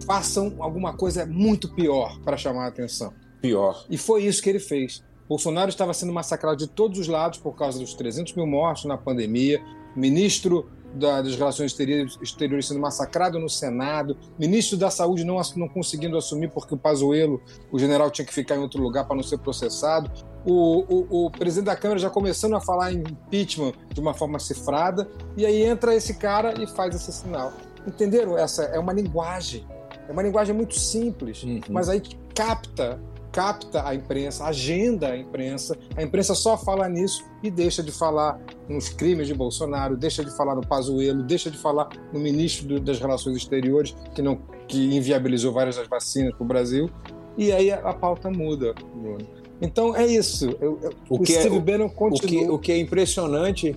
[0.06, 3.12] façam alguma coisa muito pior para chamar a atenção.
[3.40, 3.84] Pior.
[3.90, 5.02] E foi isso que ele fez.
[5.28, 8.96] Bolsonaro estava sendo massacrado de todos os lados por causa dos 300 mil mortos na
[8.96, 9.60] pandemia.
[9.96, 16.50] Ministro das Relações Exteriores sendo massacrado no Senado, ministro da Saúde não, não conseguindo assumir
[16.50, 20.10] porque o Pazuello, o general, tinha que ficar em outro lugar para não ser processado,
[20.44, 24.38] o, o, o, presidente da Câmara já começando a falar em impeachment de uma forma
[24.38, 27.52] cifrada, e aí entra esse cara e faz esse sinal.
[27.86, 28.36] Entenderam?
[28.36, 29.66] Essa é uma linguagem,
[30.08, 31.60] é uma linguagem muito simples, uhum.
[31.68, 32.02] mas aí
[32.34, 33.00] capta
[33.32, 38.38] capta a imprensa, agenda a imprensa, a imprensa só fala nisso e deixa de falar
[38.68, 42.78] nos crimes de Bolsonaro, deixa de falar no Pazuello, deixa de falar no ministro do,
[42.78, 46.90] das Relações Exteriores, que, não, que inviabilizou várias das vacinas para o Brasil,
[47.36, 49.26] e aí a, a pauta muda, Bruno.
[49.60, 50.56] Então é isso.
[50.60, 52.42] Eu, eu, o, que é Bannon continua...
[52.42, 53.76] O que, o que é impressionante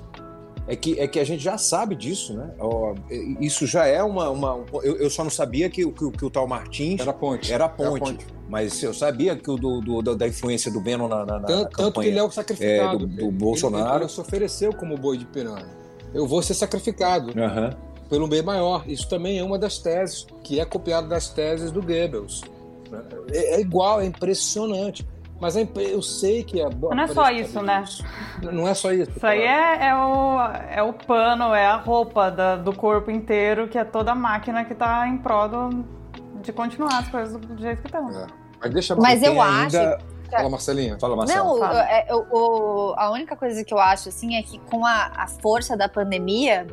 [0.67, 2.51] é que, é que a gente já sabe disso, né?
[3.39, 4.29] Isso já é uma.
[4.31, 6.99] uma eu, eu só não sabia que, que, que o tal Martins.
[6.99, 7.53] Era ponte.
[7.53, 7.83] Era ponte.
[7.83, 8.34] Era ponte.
[8.47, 11.69] Mas eu sabia que o do, do, da influência do Beno na, na, tanto, campanha,
[11.75, 12.95] tanto que ele é o sacrificado.
[12.95, 13.95] É, do, do Bolsonaro.
[13.95, 15.65] Ele, ele, se ofereceu como boi de piranha.
[16.13, 17.29] Eu vou ser sacrificado.
[17.29, 17.69] Uhum.
[18.07, 18.83] Pelo bem maior.
[18.87, 22.43] Isso também é uma das teses, que é copiado das teses do Goebbels.
[23.31, 25.05] É, é igual, é impressionante.
[25.39, 26.95] Mas eu sei que é boa.
[26.95, 27.83] Não é só isso, né?
[28.41, 29.11] Não é só isso.
[29.15, 30.39] Isso aí é, é, o,
[30.71, 34.63] é o pano, é a roupa da, do corpo inteiro, que é toda a máquina
[34.63, 35.85] que está em prol do,
[36.45, 38.09] de continuar as coisas do jeito que estão.
[38.09, 38.27] É.
[38.61, 39.77] Mas deixa Mas eu acho.
[39.77, 39.99] Ainda...
[40.31, 40.99] Fala, Marcelinha.
[40.99, 41.49] Fala, Marcelo.
[41.49, 41.89] Não, Fala.
[41.89, 45.27] É, eu, eu, a única coisa que eu acho, assim, é que com a, a
[45.27, 46.67] força da pandemia,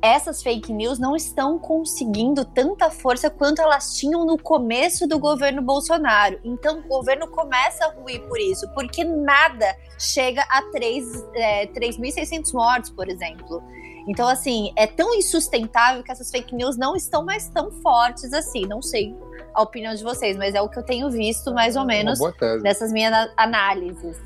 [0.00, 5.60] essas fake news não estão conseguindo tanta força quanto elas tinham no começo do governo
[5.60, 6.38] Bolsonaro.
[6.44, 12.90] Então, o governo começa a ruir por isso, porque nada chega a 3.600 é, mortos,
[12.90, 13.62] por exemplo.
[14.10, 18.66] Então, assim, é tão insustentável que essas fake news não estão mais tão fortes assim.
[18.66, 19.14] Não sei
[19.54, 22.18] a opinião de vocês, mas é o que eu tenho visto mais ou menos
[22.60, 24.16] nessas minhas análises.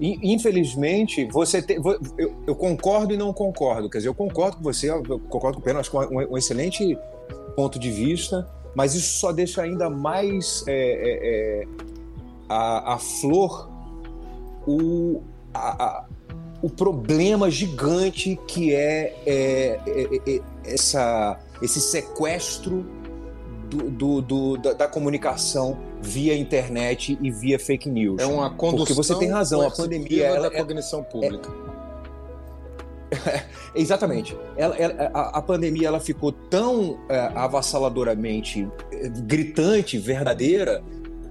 [0.00, 1.74] Infelizmente, você te,
[2.16, 3.90] eu, eu, concordo e não concordo.
[3.90, 6.34] Quer dizer, eu concordo com você, eu concordo com o Pena, acho que é um,
[6.34, 6.96] um, excelente
[7.56, 11.68] ponto de vista, mas isso só deixa ainda mais é, é, é,
[12.48, 13.68] a, a, flor
[14.68, 16.04] o, a, a,
[16.62, 22.84] o problema gigante que é, é, é, é essa, esse sequestro
[23.68, 28.20] do, do, do da, da, comunicação via internet e via fake news.
[28.20, 31.50] É uma condução Porque você tem razão, a pandemia ela da é, cognição pública.
[33.10, 33.42] É,
[33.74, 34.36] exatamente.
[34.56, 40.82] Ela, ela, a, a, pandemia ela ficou tão é, avassaladoramente é, gritante, verdadeira,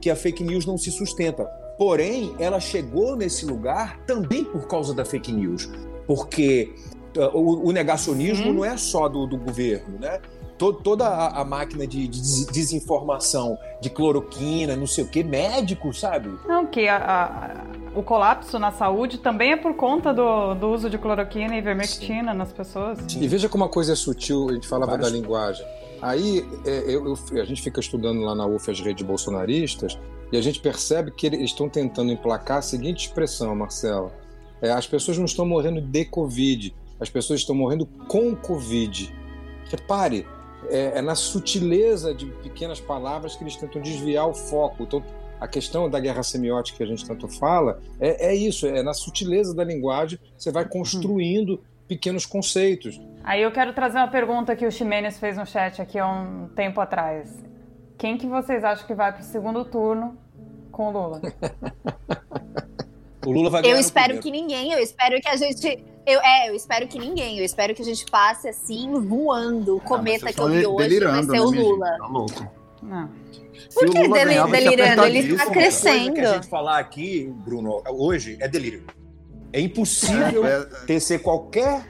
[0.02, 1.50] que a fake news não se sustenta.
[1.78, 5.70] Porém, ela chegou nesse lugar também por causa da fake news.
[6.08, 6.74] Porque
[7.18, 10.20] uh, o, o, negacionismo não é só do, do governo, né?
[10.58, 16.30] toda a, a, máquina de, de, desinformação, de cloroquina, não sei o que, médico, sabe?
[16.48, 20.90] Não, que a, a, o colapso na saúde também é por conta do, do uso
[20.90, 22.38] de cloroquina e ivermectina Sim.
[22.38, 23.00] nas pessoas.
[23.08, 23.22] Sim.
[23.22, 25.12] E veja como a coisa é sutil, a gente falava Várias...
[25.12, 25.66] da linguagem.
[26.02, 29.98] Aí é, eu, eu, a gente fica estudando lá na UF as redes bolsonaristas
[30.36, 34.12] e a gente percebe que eles estão tentando emplacar a seguinte expressão, Marcela.
[34.62, 39.16] É, as pessoas não estão morrendo de Covid, as pessoas estão morrendo com Covid.
[39.72, 40.28] Repare,
[40.68, 44.84] é, é, na sutileza de pequenas palavras que eles tentam desviar o foco.
[44.84, 45.02] Então,
[45.40, 48.94] a questão da guerra semiótica que a gente tanto fala é, é isso, é na
[48.94, 53.00] sutileza da linguagem você vai construindo pequenos conceitos.
[53.24, 56.50] Aí eu quero trazer uma pergunta que o Ximenes fez no chat aqui há um
[56.50, 57.42] tempo atrás.
[57.98, 60.25] Quem que vocês acham que vai para o segundo turno
[60.76, 61.22] com o Lula?
[63.26, 66.50] o Lula vai ganhar Eu espero que ninguém, eu espero que a gente Eu, é,
[66.50, 67.40] eu espero que ninguém.
[67.40, 69.78] Eu espero que a gente passe assim, voando.
[69.78, 71.98] O cometa que eu vi hoje vai ser né, o Lula.
[71.98, 72.48] Tá louco.
[72.84, 73.10] Não.
[73.74, 75.06] Por que delirando?
[75.06, 76.12] Ele está crescendo.
[76.12, 78.84] O que a gente falar aqui, Bruno, hoje é delírio.
[79.52, 80.66] É impossível é, é.
[80.86, 81.86] tecer qualquer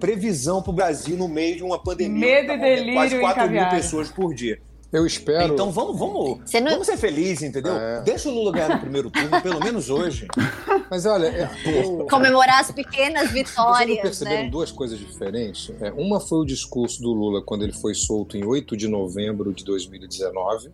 [0.00, 2.18] previsão para o Brasil no meio de uma pandemia.
[2.18, 4.60] Medo e delírio Quase 4 mil pessoas por dia.
[4.90, 5.52] Eu espero.
[5.52, 6.70] Então vamos, vamos, não...
[6.70, 7.76] vamos ser felizes, entendeu?
[7.76, 8.00] É.
[8.00, 10.26] Deixa o Lula ganhar no primeiro turno, pelo menos hoje.
[10.90, 12.06] Mas olha, é, eu...
[12.06, 13.98] comemorar as pequenas vitórias.
[13.98, 14.50] Vocês perceberam né?
[14.50, 15.70] duas coisas diferentes?
[15.80, 19.52] É, uma foi o discurso do Lula quando ele foi solto em 8 de novembro
[19.52, 20.70] de 2019.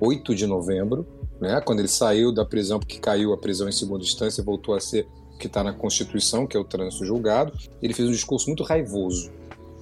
[0.00, 1.06] 8 de novembro,
[1.40, 1.60] né?
[1.60, 4.80] Quando ele saiu da prisão, porque caiu a prisão em segunda instância e voltou a
[4.80, 7.52] ser o que está na Constituição, que é o trânsito julgado.
[7.82, 9.32] Ele fez um discurso muito raivoso.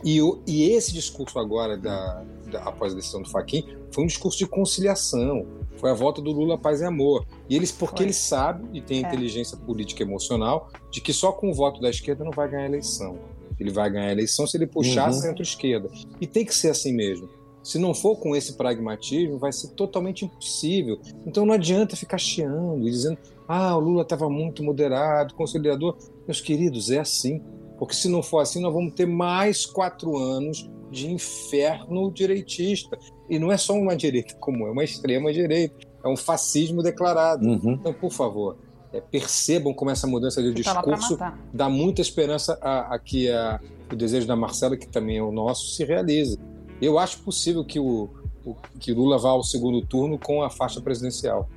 [0.05, 2.25] E, o, e esse discurso agora da,
[2.57, 5.47] após a decisão do Faquin, foi um discurso de conciliação.
[5.77, 7.27] Foi a volta do Lula paz e amor.
[7.49, 8.07] E eles, porque foi.
[8.07, 9.07] ele sabe e tem é.
[9.07, 12.65] inteligência política e emocional de que só com o voto da esquerda não vai ganhar
[12.65, 13.19] a eleição.
[13.59, 15.13] Ele vai ganhar a eleição se ele puxar uhum.
[15.13, 15.89] centro-esquerda.
[16.21, 17.29] E tem que ser assim mesmo.
[17.63, 20.99] Se não for com esse pragmatismo, vai ser totalmente impossível.
[21.25, 25.97] Então não adianta ficar chiando e dizendo: ah, o Lula estava muito moderado, conciliador.
[26.27, 27.41] Meus queridos, é assim.
[27.79, 32.99] Porque se não for assim, nós vamos ter mais quatro anos de inferno direitista.
[33.29, 35.75] E não é só uma direita comum, é uma extrema direita.
[36.05, 37.47] É um fascismo declarado.
[37.47, 37.73] Uhum.
[37.73, 38.59] Então, por favor,
[38.93, 41.17] é, percebam como essa mudança de discurso
[41.53, 43.59] dá muita esperança a, a que a,
[43.91, 46.39] o desejo da Marcela, que também é o nosso, se realize.
[46.81, 48.11] Eu acho possível que o,
[48.45, 51.49] o que Lula vá ao segundo turno com a faixa presidencial.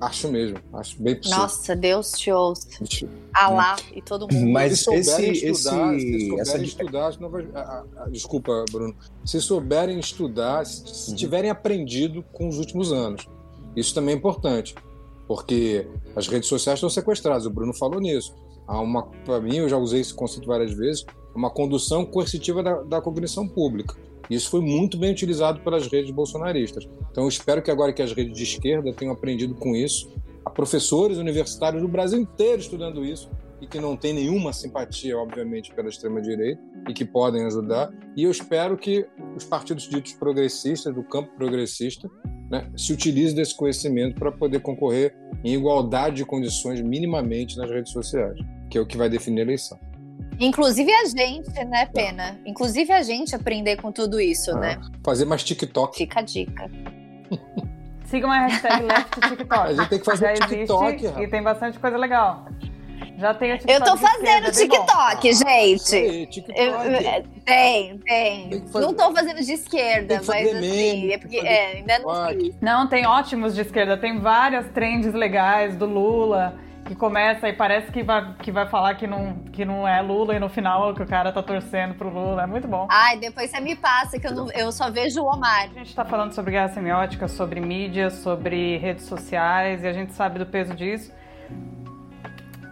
[0.00, 1.38] Acho mesmo, acho bem possível.
[1.38, 2.66] Nossa, Deus te ouça.
[3.34, 3.98] Alá é.
[3.98, 4.50] e todo mundo.
[4.50, 6.62] Mas se souberem esse, estudar, esse, se souberem essa...
[6.62, 7.48] estudar, não vai...
[7.54, 8.96] ah, ah, desculpa, Bruno.
[9.26, 11.16] Se souberem estudar, se uhum.
[11.16, 13.28] tiverem aprendido com os últimos anos.
[13.76, 14.74] Isso também é importante,
[15.28, 15.86] porque
[16.16, 17.44] as redes sociais estão sequestradas.
[17.44, 18.34] O Bruno falou nisso.
[18.66, 22.82] Há uma, para mim, eu já usei esse conceito várias vezes, uma condução coercitiva da,
[22.82, 23.94] da cognição pública.
[24.30, 26.88] Isso foi muito bem utilizado pelas redes bolsonaristas.
[27.10, 30.14] Então, eu espero que agora que as redes de esquerda tenham aprendido com isso,
[30.44, 33.28] há professores universitários do Brasil inteiro estudando isso
[33.60, 37.92] e que não tem nenhuma simpatia, obviamente, pela extrema-direita e que podem ajudar.
[38.16, 42.08] E eu espero que os partidos ditos progressistas, do campo progressista,
[42.50, 45.14] né, se utilizem desse conhecimento para poder concorrer
[45.44, 48.38] em igualdade de condições minimamente nas redes sociais,
[48.70, 49.78] que é o que vai definir a eleição.
[50.40, 52.40] Inclusive a gente, né, Pena?
[52.46, 54.78] Inclusive a gente aprender com tudo isso, né?
[54.80, 55.98] Ah, fazer mais TikTok.
[55.98, 56.70] Fica a dica.
[58.06, 59.54] Sigam a hashtag Left TikTok.
[59.54, 61.06] A gente tem que fazer Já TikTok.
[61.22, 62.46] e tem bastante coisa legal.
[63.18, 63.80] Já tem o TikTok.
[63.80, 65.36] Eu tô fazendo TikTok, bom.
[65.36, 65.94] gente.
[65.94, 66.58] Aí, TikTok.
[66.58, 68.48] Eu, é, tem, tem.
[68.48, 72.56] tem não tô fazendo de esquerda, mas assim, meme, é porque é, ainda não fiz.
[72.62, 73.98] Não, tem ótimos de esquerda.
[73.98, 76.58] Tem várias trends legais do Lula
[76.90, 80.34] que começa e parece que vai, que vai falar que não, que não é Lula
[80.34, 82.42] e no final que o cara tá torcendo pro Lula.
[82.42, 82.88] É muito bom.
[82.90, 85.70] Ai, depois você me passa, que eu, não, eu só vejo o Omar.
[85.70, 90.12] A gente tá falando sobre guerra semiótica, sobre mídia, sobre redes sociais, e a gente
[90.14, 91.12] sabe do peso disso.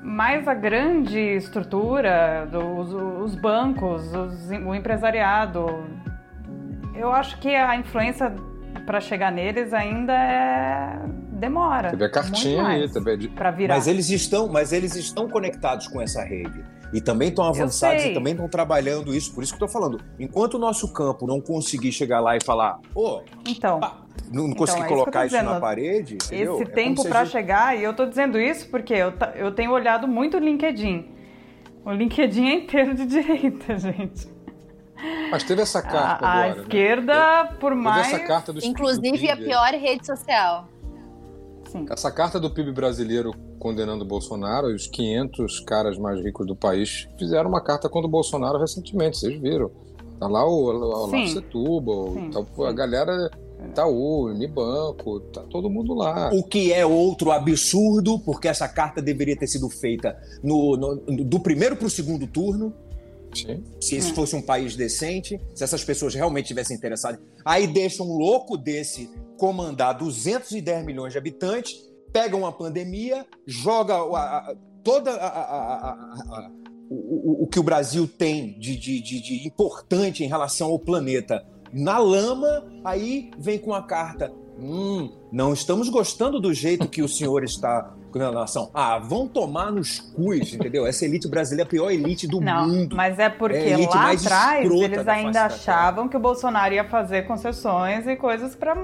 [0.02, 5.64] Mas a grande estrutura, dos os bancos, os, o empresariado,
[6.92, 8.34] eu acho que a influência
[8.84, 11.90] para chegar neles ainda é demora.
[11.90, 13.28] Teve a cartinha aí também.
[13.28, 13.74] Para virar.
[13.74, 16.64] Mas eles estão, mas eles estão conectados com essa rede.
[16.92, 19.34] E também estão avançados e também estão trabalhando isso.
[19.34, 20.02] Por isso que eu estou falando.
[20.18, 23.78] Enquanto o nosso campo não conseguir chegar lá e falar, ô, oh, então,
[24.32, 26.14] não, não conseguir então, é colocar isso, isso, na parede.
[26.14, 26.54] Entendeu?
[26.54, 27.32] Esse é tempo para gente...
[27.32, 31.06] chegar, e eu estou dizendo isso porque eu, eu tenho olhado muito o LinkedIn.
[31.84, 34.28] O LinkedIn é inteiro de direita, gente.
[35.30, 36.52] Mas teve essa carta a, agora.
[36.52, 36.62] A né?
[36.62, 37.56] esquerda, né?
[37.60, 38.12] por mais.
[38.12, 40.68] Essa carta do Inclusive, a pior rede social.
[41.70, 41.86] Sim.
[41.90, 47.08] Essa carta do PIB brasileiro condenando o Bolsonaro, os 500 caras mais ricos do país
[47.18, 49.70] fizeram uma carta contra o Bolsonaro recentemente, vocês viram.
[50.18, 53.30] Tá lá o Olavo Setúbal, tá, a galera
[53.66, 56.30] Itaú, Unibanco, tá todo mundo lá.
[56.32, 61.40] O que é outro absurdo, porque essa carta deveria ter sido feita no, no do
[61.40, 62.72] primeiro para o segundo turno.
[63.34, 63.62] Sim.
[63.80, 67.20] Se esse fosse um país decente, se essas pessoas realmente tivessem interessadas.
[67.44, 74.38] Aí deixa um louco desse comandar 210 milhões de habitantes, pega uma pandemia, joga a,
[74.38, 76.50] a, toda a,
[76.90, 81.44] o, o, que o Brasil tem de, de, de, de importante em relação ao planeta
[81.72, 84.32] na lama, aí vem com a carta.
[84.58, 88.70] Hum, não estamos gostando do jeito que o senhor está com relação.
[88.74, 90.86] Ah, vão tomar nos cus, entendeu?
[90.86, 92.96] Essa elite brasileira é a pior elite do não, mundo.
[92.96, 98.06] Mas é porque é lá atrás eles ainda achavam que o Bolsonaro ia fazer concessões
[98.06, 98.76] e coisas para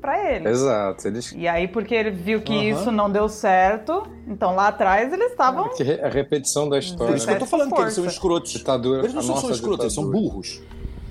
[0.00, 0.48] para ele.
[0.48, 1.06] Exato.
[1.06, 1.32] Eles...
[1.32, 2.62] E aí, porque ele viu que uhum.
[2.62, 5.70] isso não deu certo, então lá atrás eles estavam.
[5.78, 7.12] É, a repetição da história.
[7.12, 8.52] Por isso que eu tô falando que eles são escrotos.
[8.52, 10.62] Ditadura, eles não são escrotos, eles são burros.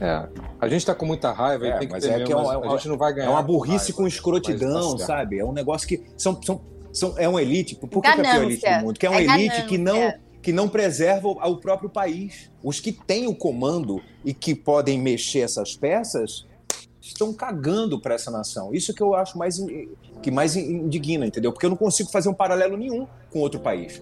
[0.01, 0.27] É.
[0.59, 2.33] A gente tá com muita raiva é, e tem que mas ter é mesmo, que
[2.33, 3.27] é uma, a gente não vai ganhar.
[3.27, 5.39] É uma burrice com escrotidão, tá sabe?
[5.39, 7.75] É um negócio que são, são, são é uma elite.
[7.75, 8.99] Por que, que é a pior elite do mundo?
[8.99, 12.49] Que é uma é elite que não que não preserva o próprio país.
[12.63, 16.47] Os que têm o comando e que podem mexer essas peças
[17.01, 18.73] estão cagando para essa nação.
[18.73, 19.57] Isso que eu acho mais
[20.21, 21.51] que mais indigna, entendeu?
[21.51, 24.01] Porque eu não consigo fazer um paralelo nenhum com outro país.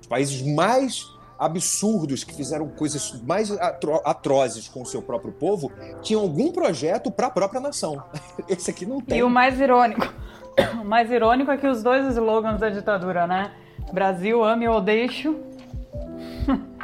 [0.00, 1.06] Os países mais
[1.38, 5.70] absurdos que fizeram coisas mais atro atrozes com o seu próprio povo
[6.02, 8.02] tinham algum projeto para a própria nação.
[8.48, 9.18] Esse aqui não tem.
[9.18, 10.12] E o mais irônico,
[10.80, 13.52] o mais irônico é que os dois slogans da ditadura, né?
[13.92, 15.36] Brasil ame ou deixo.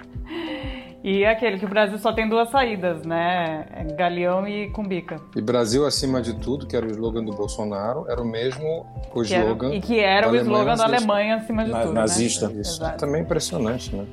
[1.04, 3.66] E é aquele que o Brasil só tem duas saídas, né?
[3.72, 5.20] É Galeão e Cumbica.
[5.34, 9.20] E Brasil acima de tudo, que era o slogan do Bolsonaro, era o mesmo o
[9.20, 9.66] que slogan.
[9.66, 11.94] Era, e que era o slogan da Alemanha acima de Na, tudo.
[11.94, 12.00] Né?
[12.00, 12.48] Nazista.
[12.48, 12.60] Né?
[12.60, 12.98] Isso Exato.
[12.98, 14.06] também é impressionante, né?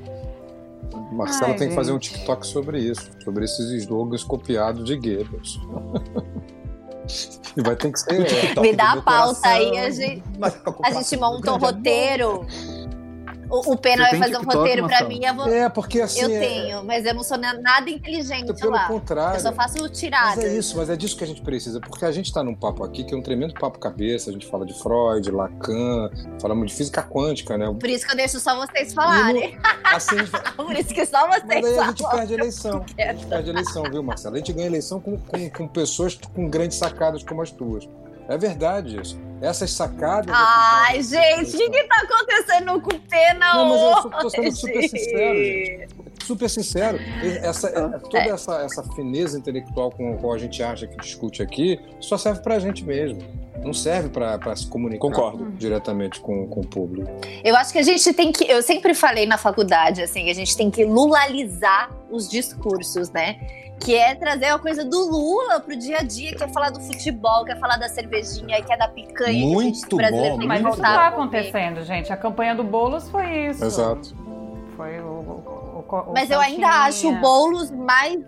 [1.12, 1.68] Marcelo Ai, tem gente.
[1.70, 5.60] que fazer um TikTok sobre isso, sobre esses slogans copiados de Goebbels.
[7.56, 8.56] e vai ter que ser.
[8.56, 10.22] É, Me dá a pauta aí, a gente,
[10.82, 12.46] a gente monta um roteiro.
[13.50, 15.20] O, o Pena vai fazer um roteiro pra mim.
[15.24, 15.48] Eu vou...
[15.48, 16.22] É, porque assim.
[16.22, 16.40] Eu é...
[16.40, 18.86] tenho, mas eu não sou nada inteligente pelo lá.
[18.86, 19.36] contrário.
[19.36, 20.36] Eu só faço tirada.
[20.36, 21.80] Mas é isso, mas é disso que a gente precisa.
[21.80, 24.30] Porque a gente tá num papo aqui que é um tremendo papo cabeça.
[24.30, 27.74] A gente fala de Freud, Lacan, falamos de física quântica, né?
[27.78, 29.56] Por isso que eu deixo só vocês falarem.
[29.56, 29.70] Não...
[29.96, 30.30] Assim, gente...
[30.56, 32.84] Por isso que só vocês mas aí a gente perde a eleição.
[32.98, 34.36] A gente perde a eleição, viu, Marcelo?
[34.36, 37.88] A gente ganha eleição com, com, com pessoas com grandes sacadas como as tuas.
[38.30, 39.18] É verdade isso.
[39.42, 40.32] Essas sacadas.
[40.32, 44.88] Ai, gente, o que, tá acontecendo com o Pena Não, mas eu tô sendo super
[44.88, 45.88] sincero, gente.
[46.30, 46.96] Super sincero.
[47.42, 48.28] Essa, é, toda é.
[48.28, 52.40] essa, essa fineza intelectual com a qual a gente acha que discute aqui só serve
[52.40, 53.20] pra gente mesmo.
[53.64, 55.50] Não serve para se comunicar Concordo.
[55.58, 57.10] diretamente com, com o público.
[57.42, 58.48] Eu acho que a gente tem que.
[58.48, 63.40] Eu sempre falei na faculdade, assim, a gente tem que lulalizar os discursos, né?
[63.80, 67.46] que é trazer a coisa do Lula pro dia a dia, quer falar do futebol,
[67.46, 69.44] quer falar da cervejinha, quer da picanha.
[69.46, 70.46] Muito que a gente, bom.
[70.46, 72.12] Mas isso tá acontecendo, gente.
[72.12, 73.64] A campanha do Boulos foi isso.
[73.64, 74.14] Exato.
[74.76, 75.59] Foi o
[76.14, 78.18] Mas eu ainda acho o Boulos mais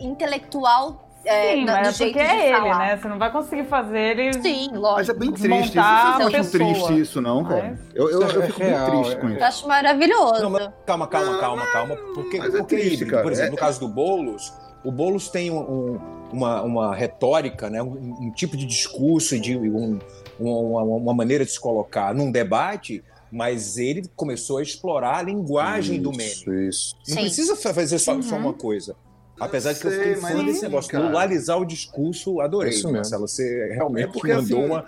[0.00, 2.78] intelectual é, Sim, mas é porque é ele, falar.
[2.78, 2.96] né?
[2.96, 4.32] Você não vai conseguir fazer ele.
[4.40, 4.96] Sim, lógico.
[4.96, 5.48] Mas é bem triste.
[5.48, 7.70] Vocês não acham triste isso, não, cara?
[7.70, 7.80] Mas...
[7.94, 9.38] Eu, eu, eu, fico real, bem triste com isso.
[9.38, 10.48] Eu acho maravilhoso.
[10.48, 11.96] Não, calma, calma, calma, calma.
[12.14, 13.22] Porque, mas é porque triste, cara.
[13.22, 14.52] por exemplo, no caso do Boulos
[14.84, 16.00] o Boulos tem um, um,
[16.32, 17.82] uma, uma retórica, né?
[17.82, 19.98] Um, um, tipo de discurso, de um,
[20.38, 25.96] uma, uma, maneira de se colocar num debate, mas ele começou a explorar a linguagem
[25.96, 26.68] isso, do meme.
[26.68, 26.96] Isso.
[27.08, 27.20] Não Sim.
[27.22, 28.22] precisa fazer só, uhum.
[28.22, 28.96] só uma coisa.
[29.38, 31.04] Apesar de que eu fiquei fã desse negócio, cara.
[31.04, 32.70] pluralizar o discurso, adorei.
[32.70, 32.96] Isso mesmo.
[32.96, 34.84] Marcelo, você realmente é mandou assim, uma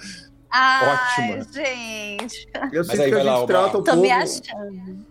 [0.51, 1.47] Ai, ótima.
[1.53, 2.49] gente.
[2.72, 4.03] Eu sinto que a gente trata o Tô povo...
[4.03, 5.11] me achando.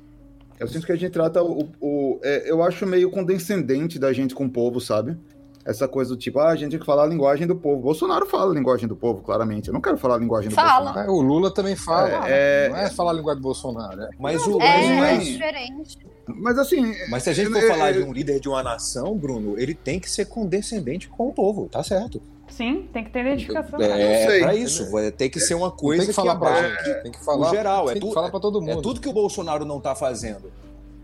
[0.59, 1.69] Eu sinto que a gente trata o.
[1.79, 5.17] o é, eu acho meio condescendente da gente com o povo, sabe?
[5.65, 7.81] Essa coisa do tipo, ah, a gente tem que falar a linguagem do povo.
[7.81, 9.67] Bolsonaro fala a linguagem do povo, claramente.
[9.67, 10.85] Eu não quero falar a linguagem do fala.
[10.85, 11.09] Bolsonaro.
[11.09, 12.27] É, o Lula também fala.
[12.27, 12.69] É, é...
[12.69, 14.01] Não é falar a linguagem do Bolsonaro.
[14.01, 14.09] É.
[14.17, 14.61] Mas não, o.
[14.61, 15.97] É, mas, é diferente.
[16.25, 16.93] Mas assim.
[17.09, 19.99] Mas se a gente for falar de um líder de uma nação, Bruno, ele tem
[19.99, 22.21] que ser condescendente com o povo, tá certo.
[22.47, 23.79] Sim, tem que ter identificação.
[23.79, 27.01] É, é pra isso, vai ter que ser uma coisa tem que, falar que pra
[27.01, 27.89] tem que falar geral.
[27.89, 28.79] É tem tu, que falar pra todo mundo.
[28.79, 30.51] É tudo que o Bolsonaro não tá fazendo.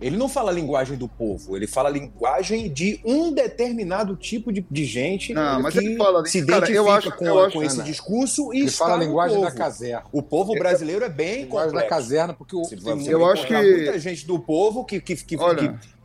[0.01, 4.51] Ele não fala a linguagem do povo, ele fala a linguagem de um determinado tipo
[4.51, 7.81] de, de gente não, que ele fala, se cara, identifica acho, com, com acho, esse
[7.83, 10.03] discurso e ele fala a linguagem da caserna.
[10.11, 11.89] O povo brasileiro é bem linguagem complexo.
[11.89, 12.63] da caserna, porque o,
[13.07, 15.95] eu acho que muita gente do povo que, que, que, Olha, que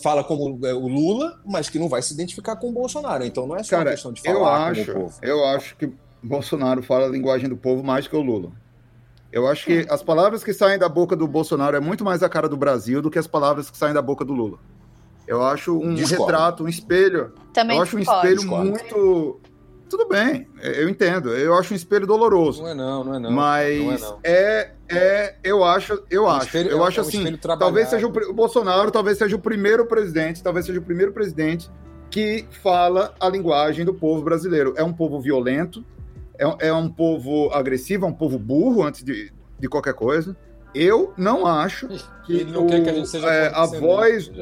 [0.00, 3.24] fala como é, o Lula, mas que não vai se identificar com o Bolsonaro.
[3.24, 5.18] Então não é só cara, uma questão de falar eu acho, como o povo.
[5.22, 8.52] Eu acho que Bolsonaro fala a linguagem do povo mais que o Lula.
[9.30, 12.28] Eu acho que as palavras que saem da boca do Bolsonaro é muito mais a
[12.28, 14.58] cara do Brasil do que as palavras que saem da boca do Lula.
[15.26, 16.24] Eu acho um discordo.
[16.24, 17.34] retrato, um espelho.
[17.52, 18.70] Também eu acho um espelho discordo.
[18.70, 19.40] muito.
[19.88, 21.30] Tudo bem, eu entendo.
[21.30, 22.62] Eu acho um espelho doloroso.
[22.62, 23.30] Não é não, não é não.
[23.30, 24.18] Mas não é, não.
[24.22, 27.36] é, é, eu acho, eu um acho, espelho, eu é, acho é um assim.
[27.36, 31.70] Talvez seja o, o Bolsonaro, talvez seja o primeiro presidente, talvez seja o primeiro presidente
[32.10, 34.74] que fala a linguagem do povo brasileiro.
[34.76, 35.84] É um povo violento,
[36.38, 40.36] é, é um povo agressivo, é um povo burro antes de, de qualquer coisa.
[40.74, 41.88] Eu não acho
[42.24, 44.30] que, Ele não o, quer que a gente seja é, a voz.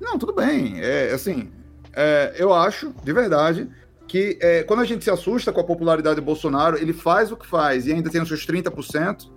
[0.00, 0.80] Não, tudo bem.
[0.82, 1.50] É assim,
[1.94, 3.70] é, eu acho, de verdade,
[4.06, 7.36] que é, quando a gente se assusta com a popularidade do Bolsonaro, ele faz o
[7.36, 9.30] que faz e ainda tem os seus 30%,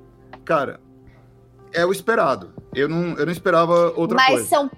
[0.43, 0.81] cara,
[1.71, 2.53] é o esperado.
[2.73, 4.41] Eu não, eu não esperava outra Mas coisa.
[4.41, 4.71] Mas são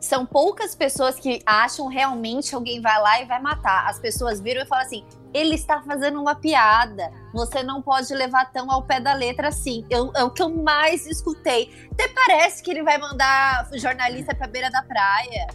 [0.00, 3.88] são poucas pessoas que acham realmente alguém vai lá e vai matar.
[3.88, 7.10] As pessoas viram e falam assim: ele está fazendo uma piada.
[7.32, 9.84] Você não pode levar tão ao pé da letra assim.
[9.90, 11.70] Eu, é o que eu mais escutei.
[11.92, 15.46] Até parece que ele vai mandar jornalista para beira da praia.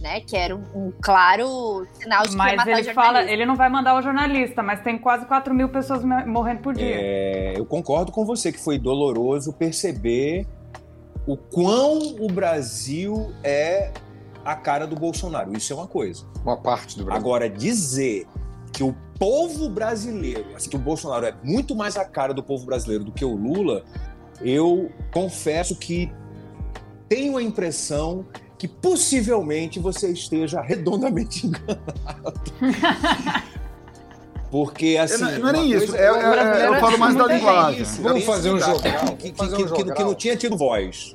[0.00, 3.54] Né, que era um, um claro sinal de mas que Mas ele fala, ele não
[3.54, 6.86] vai mandar o jornalista, mas tem quase 4 mil pessoas morrendo por dia.
[6.86, 10.46] É, eu concordo com você que foi doloroso perceber
[11.30, 13.92] o quão o Brasil é
[14.44, 15.56] a cara do Bolsonaro.
[15.56, 16.24] Isso é uma coisa.
[16.42, 17.20] Uma parte do Brasil.
[17.20, 18.26] Agora, dizer
[18.72, 22.66] que o povo brasileiro, assim, que o Bolsonaro é muito mais a cara do povo
[22.66, 23.84] brasileiro do que o Lula,
[24.40, 26.12] eu confesso que
[27.08, 28.26] tenho a impressão
[28.58, 32.42] que possivelmente você esteja redondamente enganado.
[34.50, 35.22] Porque assim.
[35.22, 37.84] Não, não é nem isso, é, é, eu falo mais da linguagem.
[38.02, 39.16] Vamos fazer um jogral.
[39.16, 41.12] Que, que, um que, que, não tinha tido voz.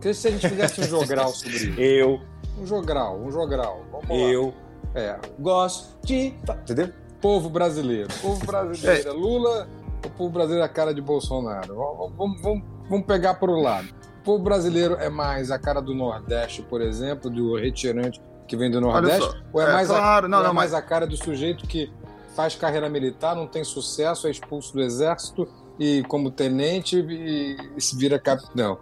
[0.00, 1.80] Que se a gente fizesse um jogral sobre isso?
[1.80, 2.20] Eu.
[2.60, 3.84] Um jogral, um jogral.
[3.92, 4.46] Vamos eu.
[4.94, 5.00] Lá.
[5.00, 5.18] É.
[5.38, 6.34] Gosto de.
[6.62, 6.90] Entendeu?
[7.20, 8.08] Povo brasileiro.
[8.20, 9.08] Povo brasileiro.
[9.08, 9.12] É.
[9.12, 9.68] Lula,
[10.04, 11.74] o povo brasileiro é a cara de Bolsonaro.
[12.16, 13.88] Vamos, vamos, vamos pegar para o lado.
[14.20, 18.70] O povo brasileiro é mais a cara do Nordeste, por exemplo, do retirante que vem
[18.70, 19.42] do Nordeste?
[19.52, 20.80] Ou é, é mais, claro, a, não, não, é mais mas...
[20.80, 21.92] a cara do sujeito que
[22.38, 27.80] faz carreira militar, não tem sucesso, é expulso do exército e como tenente e, e
[27.80, 28.78] se vira capitão.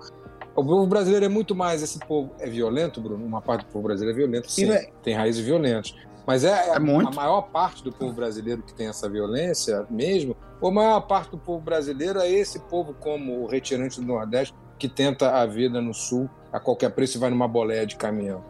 [0.55, 3.25] O povo brasileiro é muito mais esse povo é violento, Bruno.
[3.25, 4.71] Uma parte do povo brasileiro é violento, sim.
[4.71, 4.91] É...
[5.03, 5.95] Tem raízes violentas.
[6.27, 10.37] Mas é, é a, a maior parte do povo brasileiro que tem essa violência mesmo,
[10.61, 14.55] ou a maior parte do povo brasileiro é esse povo como o retirante do Nordeste
[14.79, 18.45] que tenta a vida no Sul a qualquer preço e vai numa boleia de caminhão.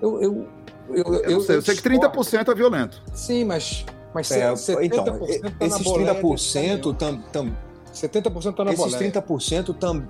[0.00, 0.48] Eu, eu,
[0.88, 3.02] eu, eu, eu, sei, eu sei que 30% é violento.
[3.12, 3.84] Sim, mas
[4.14, 7.56] mas é, 70% então, tá esses 30% tam, tam,
[7.92, 10.06] 70% tá na esses 30% tam,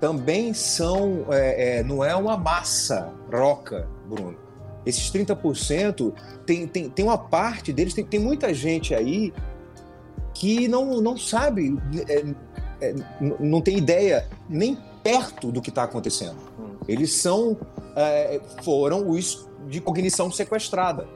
[0.00, 4.36] também são é, é, não é uma massa roca, Bruno.
[4.84, 6.12] Esses 30%
[6.44, 9.32] tem, tem, tem uma parte deles, tem, tem muita gente aí
[10.34, 12.24] que não, não sabe, é,
[12.80, 12.94] é
[13.38, 16.38] não tem ideia nem perto do que está acontecendo.
[16.58, 16.76] Hum.
[16.88, 17.56] Eles são
[17.94, 21.06] é, foram os de cognição sequestrada.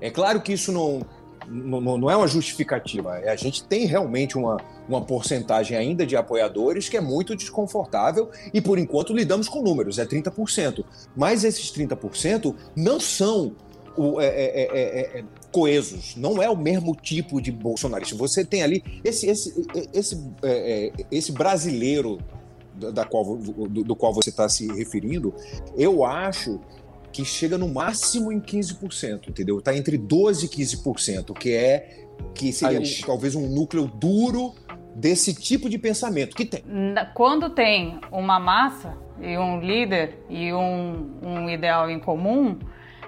[0.00, 1.00] É claro que isso não,
[1.48, 3.18] não, não é uma justificativa.
[3.18, 8.30] É, a gente tem realmente uma, uma porcentagem ainda de apoiadores que é muito desconfortável
[8.52, 10.84] e, por enquanto, lidamos com números, é 30%.
[11.16, 13.54] Mas esses 30% não são
[13.96, 18.14] o, é é, é, é, é, coesos, não é o mesmo tipo de bolsonarista.
[18.16, 20.22] Você tem ali esse, esse, esse,
[21.10, 22.18] esse brasileiro
[22.76, 25.34] da qual, do, do qual você está se referindo,
[25.76, 26.60] eu acho
[27.16, 29.58] que chega no máximo em 15%, entendeu?
[29.58, 32.04] Está entre 12% e 15%, que é
[32.34, 34.54] que seria Aí, talvez um núcleo duro
[34.94, 36.62] desse tipo de pensamento que tem.
[37.14, 42.58] Quando tem uma massa e um líder e um, um ideal em comum,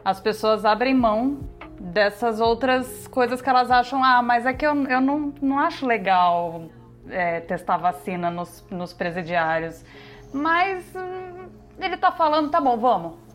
[0.02, 1.40] as pessoas abrem mão
[1.78, 5.86] dessas outras coisas que elas acham, ah, mas é que eu, eu não, não acho
[5.86, 6.64] legal
[7.10, 9.84] é, testar vacina nos, nos presidiários.
[10.32, 11.48] Mas hum,
[11.78, 13.27] ele tá falando, tá bom, vamos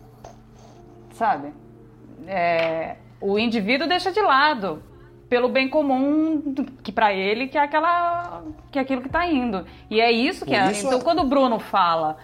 [1.14, 1.54] sabe?
[2.28, 4.84] É, o indivíduo deixa de lado
[5.30, 6.54] pelo bem comum
[6.84, 10.46] que para ele que é aquela que é aquilo que está indo e é isso
[10.46, 10.72] que é.
[10.72, 11.02] Isso então é...
[11.02, 12.18] quando o Bruno fala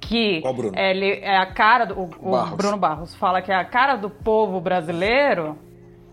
[0.00, 0.42] que
[0.76, 2.56] ele é a cara do o, Barros.
[2.56, 5.56] Bruno Barros fala que é a cara do povo brasileiro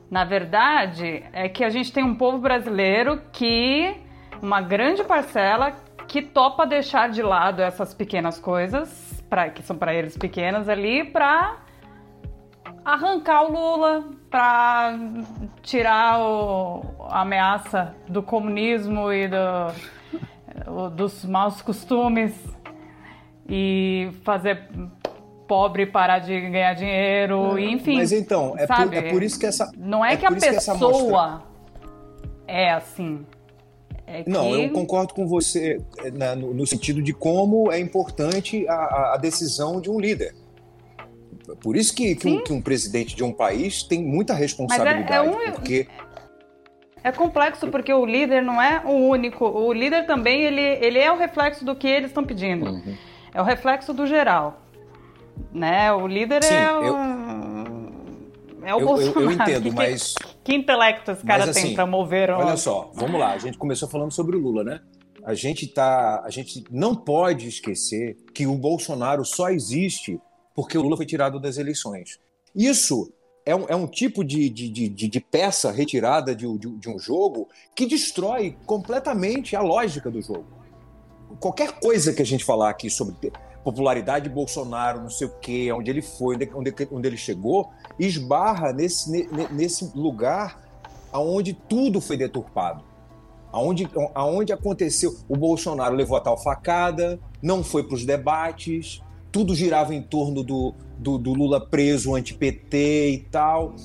[0.10, 3.98] na verdade é que a gente tem um povo brasileiro que
[4.42, 5.74] uma grande parcela
[6.08, 11.04] que topa deixar de lado essas pequenas coisas para que são para eles pequenas ali
[11.04, 11.58] para
[12.94, 14.98] arrancar o Lula para
[15.62, 22.34] tirar o, a ameaça do comunismo e do, o, dos maus costumes
[23.48, 24.68] e fazer
[25.48, 27.98] pobre parar de ganhar dinheiro, é, enfim.
[27.98, 29.72] Mas então, é por, é por, isso que essa.
[29.78, 31.44] Não é, é que a pessoa
[32.48, 33.26] é assim.
[34.06, 34.30] É que...
[34.30, 35.80] Não, eu concordo com você
[36.14, 40.34] né, no, no, sentido de como é importante a, a decisão de um líder.
[41.56, 45.12] Por isso que, que, um, que, um, presidente de um país tem muita responsabilidade.
[45.12, 45.52] É, é um...
[45.54, 45.88] porque...
[47.02, 49.46] É complexo porque o líder não é o único.
[49.46, 52.70] O líder também ele, ele é o reflexo do que eles estão pedindo.
[52.72, 52.98] Uhum.
[53.34, 54.62] É o reflexo do geral.
[55.54, 55.92] Né?
[55.94, 56.84] O líder Sim, é o.
[56.84, 56.98] Eu...
[58.64, 59.20] É o eu, Bolsonaro.
[59.22, 60.16] Eu, eu entendo, que, mas.
[60.44, 62.32] Que intelecto esse cara assim, tem para mover.
[62.32, 63.32] Olha só, vamos lá.
[63.32, 64.82] A gente começou falando sobre o Lula, né?
[65.24, 70.20] A gente tá, a gente não pode esquecer que o Bolsonaro só existe
[70.56, 72.20] porque o Lula foi tirado das eleições.
[72.56, 73.12] Isso
[73.46, 77.00] é um, é um tipo de, de, de, de, peça retirada de, de, de um
[77.00, 80.46] jogo que destrói completamente a lógica do jogo.
[81.40, 83.16] Qualquer coisa que a gente falar aqui sobre.
[83.64, 88.74] popularidade de Bolsonaro, não sei o quê, onde ele foi, onde, onde, ele chegou, esbarra
[88.74, 90.62] nesse, nesse lugar
[91.12, 92.84] aonde tudo foi deturpado.
[93.52, 99.02] Aonde, aonde aconteceu, o Bolsonaro levou a tal facada, não foi para os debates,
[99.32, 103.76] tudo girava em torno do, do, do Lula preso, anti-PT e tal,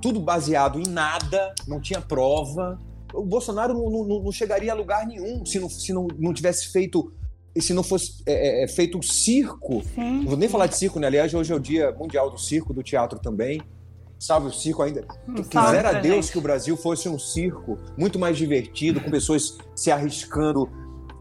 [0.00, 2.78] tudo baseado em nada, não tinha prova.
[3.12, 6.72] O Bolsonaro não, não, não chegaria a lugar nenhum se não, se não, não tivesse
[6.72, 7.12] feito
[7.60, 10.22] se não fosse é, é, é feito um circo, Sim.
[10.22, 11.06] não vou nem falar de circo, né?
[11.06, 13.62] Aliás, hoje é o dia mundial do circo, do teatro também.
[14.18, 15.04] Salve o circo ainda.
[15.28, 16.32] Hum, Quisera a Deus gente.
[16.32, 20.68] que o Brasil fosse um circo muito mais divertido, com pessoas se arriscando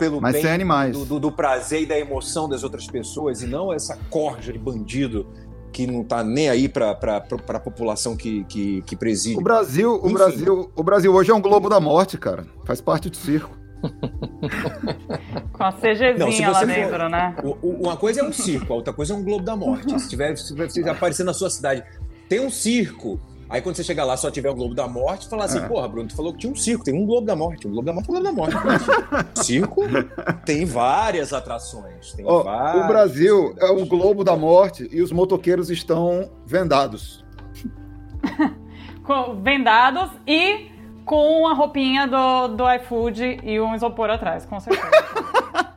[0.03, 0.97] pelo Mas bem animais.
[0.97, 4.59] Do, do, do, prazer e da emoção das outras pessoas, e não essa corja de
[4.59, 5.25] bandido
[5.71, 9.37] que não está nem aí para a população que, que, que, preside.
[9.37, 12.45] O Brasil, o Brasil, o Brasil hoje é um globo da morte, cara.
[12.63, 13.57] Faz parte do circo.
[15.51, 17.35] Com a CGzinha lá dentro, for, né?
[17.61, 19.99] Uma coisa é um circo, a outra coisa é um globo da morte.
[19.99, 21.83] Se tiver, se tiver aparecer na sua cidade,
[22.29, 23.19] tem um circo.
[23.53, 25.67] Aí quando você chegar lá, só tiver o Globo da Morte, falar assim, é.
[25.67, 27.67] porra, Bruno, tu falou que tinha um circo, tem um Globo da Morte.
[27.67, 28.55] Um Globo da Morte é um Globo da Morte.
[29.45, 29.81] circo
[30.43, 32.13] tem várias atrações.
[32.13, 32.83] Tem oh, várias...
[32.83, 37.23] O Brasil é um Globo da Morte e os motoqueiros estão vendados.
[39.43, 40.71] vendados e
[41.05, 44.89] com a roupinha do, do iFood e um isopor atrás, com certeza.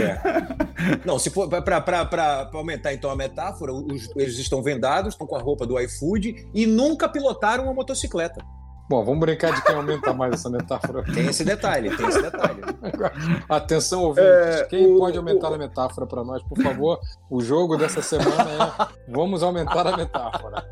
[0.00, 0.20] É.
[1.04, 5.40] Não, se for para aumentar então a metáfora, os, eles estão vendados, estão com a
[5.40, 8.44] roupa do iFood e nunca pilotaram uma motocicleta.
[8.86, 11.02] Bom, vamos brincar de quem aumenta mais essa metáfora.
[11.12, 12.60] Tem esse detalhe, tem esse detalhe.
[13.48, 14.30] Atenção, ouvintes.
[14.30, 15.54] É, quem o, pode aumentar o...
[15.54, 17.00] a metáfora para nós, por favor?
[17.30, 20.66] O jogo dessa semana é vamos aumentar a metáfora.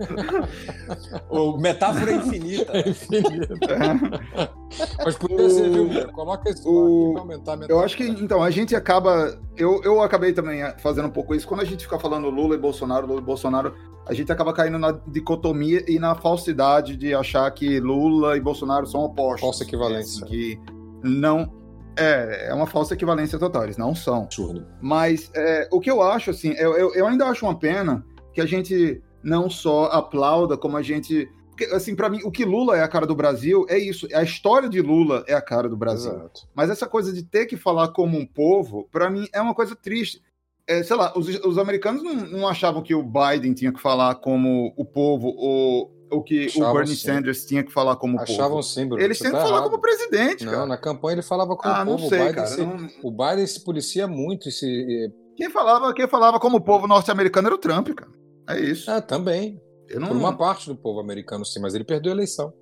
[1.31, 2.73] O metáfora é infinita.
[2.77, 3.55] É infinita.
[5.05, 6.09] Mas podia ser, viu?
[6.13, 7.17] Coloca esse o...
[7.19, 7.67] aumentar a.
[7.69, 9.39] Eu acho que, então, a gente acaba...
[9.57, 11.47] Eu, eu acabei também fazendo um pouco isso.
[11.47, 13.75] Quando a gente fica falando Lula e Bolsonaro, Lula e Bolsonaro,
[14.07, 18.87] a gente acaba caindo na dicotomia e na falsidade de achar que Lula e Bolsonaro
[18.87, 19.41] são opostos.
[19.41, 20.27] Falsa equivalência.
[20.27, 20.59] que
[21.03, 21.53] não.
[21.97, 24.23] É, é uma falsa equivalência total, eles não são.
[24.23, 24.67] Absurdo.
[24.81, 28.41] Mas é, o que eu acho, assim, eu, eu, eu ainda acho uma pena que
[28.41, 31.31] a gente não só aplauda, como a gente
[31.67, 34.07] assim, para mim, o que Lula é a cara do Brasil é isso.
[34.15, 36.13] A história de Lula é a cara do Brasil.
[36.13, 36.49] Exato.
[36.55, 39.77] Mas essa coisa de ter que falar como um povo, para mim, é uma coisa
[39.77, 40.23] triste
[40.67, 44.15] é, sei lá, os, os americanos não, não, achavam que o Biden tinha que falar
[44.17, 47.07] como o povo ou, ou que achavam o Bernie sim.
[47.07, 48.63] Sanders tinha que falar como achavam povo.
[48.63, 49.03] sim, Bruno.
[49.03, 50.67] Eles têm tá que falar como presidente, não, cara.
[50.67, 52.09] na campanha ele falava como ah, povo.
[52.09, 52.89] Sei, o, Biden cara, se, não...
[53.03, 54.51] o Biden se policia muito.
[54.51, 55.13] Se...
[55.37, 58.13] Quem, falava, quem falava como povo norte-americano era o Trump, cara.
[58.49, 58.91] É isso.
[58.91, 59.61] Ah, também.
[59.99, 60.09] Não...
[60.09, 62.53] Por uma parte do povo americano, sim, mas ele perdeu a eleição.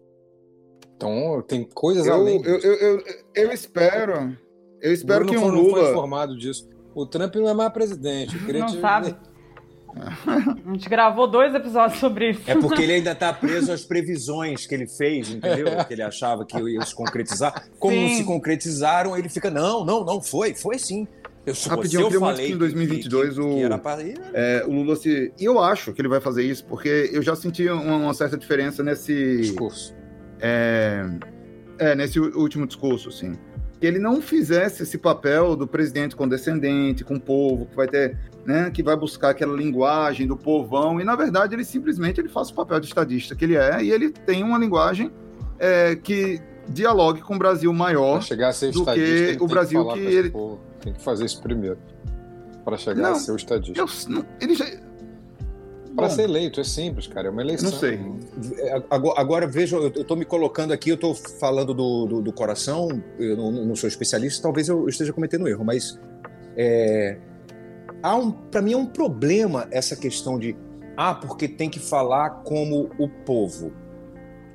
[0.96, 2.42] Então, tem coisas eu, além.
[2.44, 3.04] Eu, eu, eu,
[3.34, 4.36] eu, espero.
[4.82, 5.62] Eu espero que um Lula.
[5.62, 6.68] Não foi informado disso.
[6.94, 8.36] O Trump não é mais presidente.
[8.36, 8.80] não te...
[8.80, 9.16] sabe.
[9.96, 12.42] A gente gravou dois episódios sobre isso.
[12.46, 15.68] É porque ele ainda está preso às previsões que ele fez, entendeu?
[15.86, 17.68] Que ele achava que ia se concretizar.
[17.78, 18.02] Como sim.
[18.02, 21.08] não se concretizaram, ele fica, não, não, não, foi, foi sim.
[21.46, 23.98] Eu, Rapidinho, eu queria muito que em 2022 que, que, que o, pra...
[24.34, 25.32] é, o Lula se...
[25.38, 28.36] E eu acho que ele vai fazer isso, porque eu já senti uma, uma certa
[28.36, 29.38] diferença nesse...
[29.38, 29.94] Discurso.
[30.38, 31.04] É,
[31.78, 33.36] é, nesse último discurso, assim
[33.80, 38.16] que ele não fizesse esse papel do presidente condescendente com o povo, que vai ter,
[38.44, 42.50] né, que vai buscar aquela linguagem do povão, e na verdade ele simplesmente ele faz
[42.50, 45.10] o papel de estadista que ele é, e ele tem uma linguagem
[45.58, 46.38] é, que
[46.68, 50.30] dialogue com o Brasil maior chegar a ser do que o Brasil que, que ele
[50.30, 50.60] povo.
[50.80, 51.78] Tem que fazer isso primeiro
[52.64, 53.80] para chegar não, a ser o estadista.
[53.80, 54.66] Eu, não, ele já,
[55.94, 57.70] para ser eleito, é simples, cara, é uma eleição.
[57.70, 58.00] Não sei.
[58.88, 63.02] Agora, agora veja, eu estou me colocando aqui, eu estou falando do, do, do, coração,
[63.18, 65.98] eu não, não, sou especialista, talvez eu esteja cometendo erro, mas
[66.56, 67.18] é,
[68.02, 70.56] há um, para mim é um problema essa questão de
[70.96, 73.72] ah, porque tem que falar como o povo.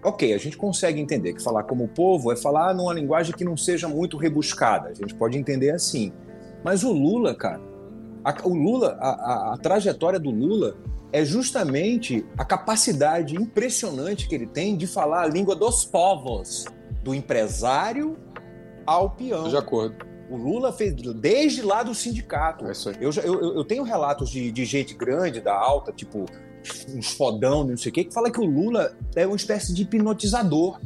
[0.05, 3.43] Ok, a gente consegue entender que falar como o povo é falar numa linguagem que
[3.43, 4.89] não seja muito rebuscada.
[4.89, 6.13] A gente pode entender assim.
[6.63, 7.59] Mas o Lula, cara,
[8.23, 10.77] a, o Lula, a, a, a trajetória do Lula
[11.11, 16.65] é justamente a capacidade impressionante que ele tem de falar a língua dos povos,
[17.03, 18.15] do empresário
[18.85, 19.49] ao peão.
[19.49, 20.05] De acordo.
[20.29, 22.65] O Lula fez desde lá do sindicato.
[22.67, 26.25] É eu, eu, eu, tenho relatos de, de gente grande, da alta, tipo
[26.89, 29.83] uns fodão, não sei o quê, que fala que o Lula é uma espécie de
[29.83, 30.79] hipnotizador.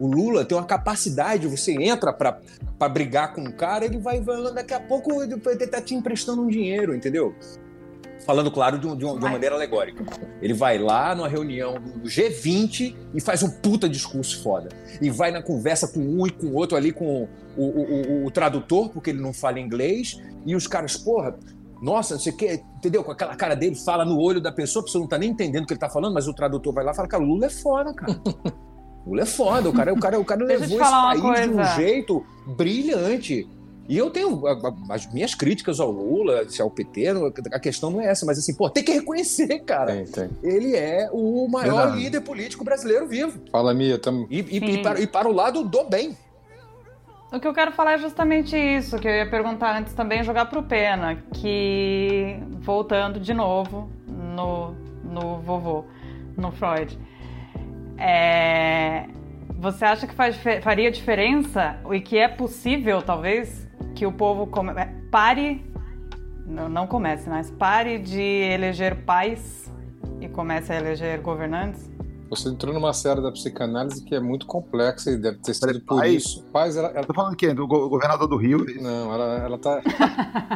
[0.00, 4.52] O Lula tem uma capacidade, você entra para brigar com um cara, ele vai, vai
[4.52, 5.36] daqui a pouco ele
[5.66, 7.34] tá te emprestando um dinheiro, entendeu?
[8.28, 10.04] falando, claro, de, de, uma, de uma maneira alegórica.
[10.42, 14.68] Ele vai lá numa reunião do G20 e faz um puta discurso foda.
[15.00, 18.26] E vai na conversa com um e com o outro ali, com o, o, o,
[18.26, 21.38] o tradutor, porque ele não fala inglês, e os caras, porra,
[21.80, 23.04] nossa, não sei o que, entendeu?
[23.04, 25.64] Com aquela cara dele, fala no olho da pessoa, a pessoa não tá nem entendendo
[25.64, 27.46] o que ele tá falando, mas o tradutor vai lá e fala, cara, o Lula
[27.46, 28.20] é foda, cara.
[29.06, 31.64] O Lula é foda, o cara, o cara, o cara levou esse país de um
[31.76, 32.26] jeito
[32.58, 33.48] brilhante.
[33.88, 34.42] E eu tenho
[34.90, 37.06] as minhas críticas ao Lula, se ao PT,
[37.50, 39.94] a questão não é essa, mas assim, pô, tem que reconhecer, cara.
[39.94, 40.30] Tem, tem.
[40.42, 42.02] Ele é o maior Verdade.
[42.02, 43.40] líder político brasileiro vivo.
[43.50, 44.26] Fala, Mia, tamo...
[44.28, 46.14] e, e, e, para, e para o lado do bem.
[47.30, 50.46] O que eu quero falar é justamente isso, que eu ia perguntar antes também, jogar
[50.46, 54.72] pro Pena, que voltando de novo no,
[55.04, 55.84] no vovô,
[56.38, 56.98] no Freud.
[57.98, 59.04] É,
[59.50, 64.72] você acha que faz, faria diferença e que é possível, talvez, que o povo come,
[64.80, 65.62] é, pare,
[66.46, 69.70] não, não comece, mas pare de eleger pais
[70.18, 71.90] e comece a eleger governantes?
[72.30, 76.00] Você entrou numa série da psicanálise que é muito complexa e deve ter sido por
[76.00, 76.12] Paz?
[76.12, 76.44] isso.
[76.52, 77.04] Paz, ela, ela...
[77.04, 77.54] Tô falando quem?
[77.54, 78.66] Do governador do Rio?
[78.80, 79.80] Não, ela, ela tá.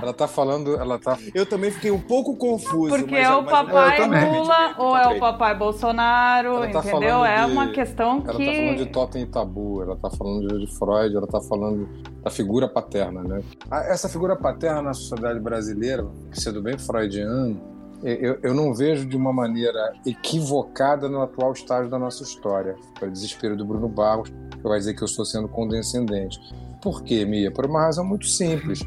[0.02, 0.74] ela tá falando.
[0.76, 1.18] Ela tá...
[1.34, 2.90] Eu também fiquei um pouco confuso.
[2.90, 7.24] Porque é o papai Lula ou é o papai Bolsonaro, tá entendeu?
[7.24, 8.28] É uma questão que.
[8.28, 11.88] Ela tá falando de totem e tabu, ela tá falando de Freud, ela tá falando
[12.22, 13.42] da figura paterna, né?
[13.88, 17.71] Essa figura paterna na sociedade brasileira, sendo bem freudiano,
[18.02, 22.76] eu, eu, não vejo de uma maneira equivocada no atual estágio da nossa história.
[22.98, 26.38] Para o desespero do Bruno Barros, que vai dizer que eu estou sendo condescendente.
[26.82, 27.50] Por quê, Mia?
[27.52, 28.80] Por uma razão muito simples.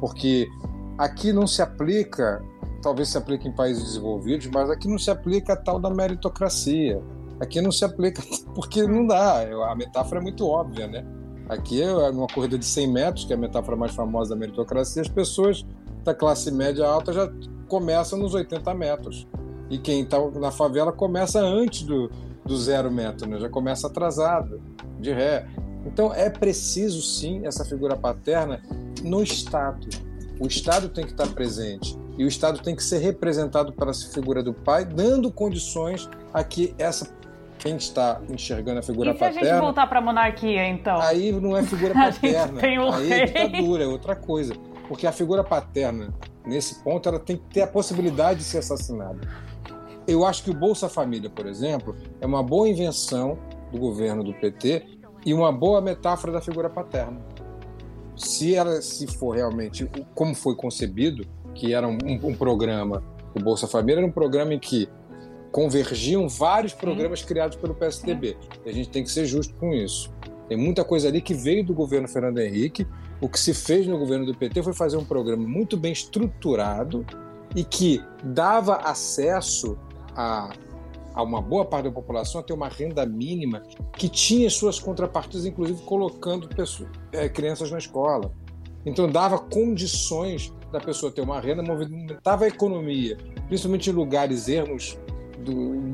[0.00, 0.46] Porque
[0.98, 2.44] aqui não se aplica,
[2.82, 7.02] talvez se aplique em países desenvolvidos, mas aqui não se aplica a tal da meritocracia.
[7.40, 8.22] Aqui não se aplica
[8.54, 9.42] porque não dá.
[9.70, 11.06] A metáfora é muito óbvia, né?
[11.48, 15.00] Aqui, é numa corrida de 100 metros, que é a metáfora mais famosa da meritocracia,
[15.00, 15.64] as pessoas
[16.04, 17.30] da classe média alta já
[17.68, 19.26] começa nos 80 metros.
[19.70, 22.10] E quem está na favela começa antes do,
[22.44, 23.38] do zero metro, né?
[23.38, 24.60] já começa atrasado,
[24.98, 25.46] de ré.
[25.86, 28.62] Então é preciso sim essa figura paterna
[29.04, 29.86] no Estado.
[30.40, 34.42] O Estado tem que estar presente e o Estado tem que ser representado pela figura
[34.42, 37.16] do pai, dando condições a que essa
[37.58, 39.40] quem está enxergando a figura e se paterna.
[39.40, 41.00] a gente voltar para a monarquia, então?
[41.00, 42.60] Aí não é figura paterna.
[42.60, 43.20] tem o aí rei.
[43.22, 44.54] é ditadura, é outra coisa.
[44.86, 46.14] Porque a figura paterna
[46.48, 49.20] nesse ponto, ela tem que ter a possibilidade de ser assassinada.
[50.06, 53.38] Eu acho que o Bolsa Família, por exemplo, é uma boa invenção
[53.70, 54.82] do governo do PT
[55.26, 57.20] e uma boa metáfora da figura paterna.
[58.16, 63.68] Se ela se for realmente como foi concebido, que era um, um programa, o Bolsa
[63.68, 64.88] Família era um programa em que
[65.52, 68.36] convergiam vários programas criados pelo PSDB.
[68.64, 70.10] E a gente tem que ser justo com isso.
[70.48, 72.86] Tem muita coisa ali que veio do governo Fernando Henrique
[73.20, 77.04] o que se fez no governo do PT foi fazer um programa muito bem estruturado
[77.54, 79.76] e que dava acesso
[80.14, 80.52] a,
[81.14, 83.62] a uma boa parte da população a ter uma renda mínima
[83.96, 88.32] que tinha suas contrapartidas, inclusive colocando pessoas, é, crianças na escola.
[88.86, 93.16] Então dava condições da pessoa ter uma renda, movimentava a economia,
[93.48, 94.98] principalmente em lugares ermos
[95.44, 95.90] do,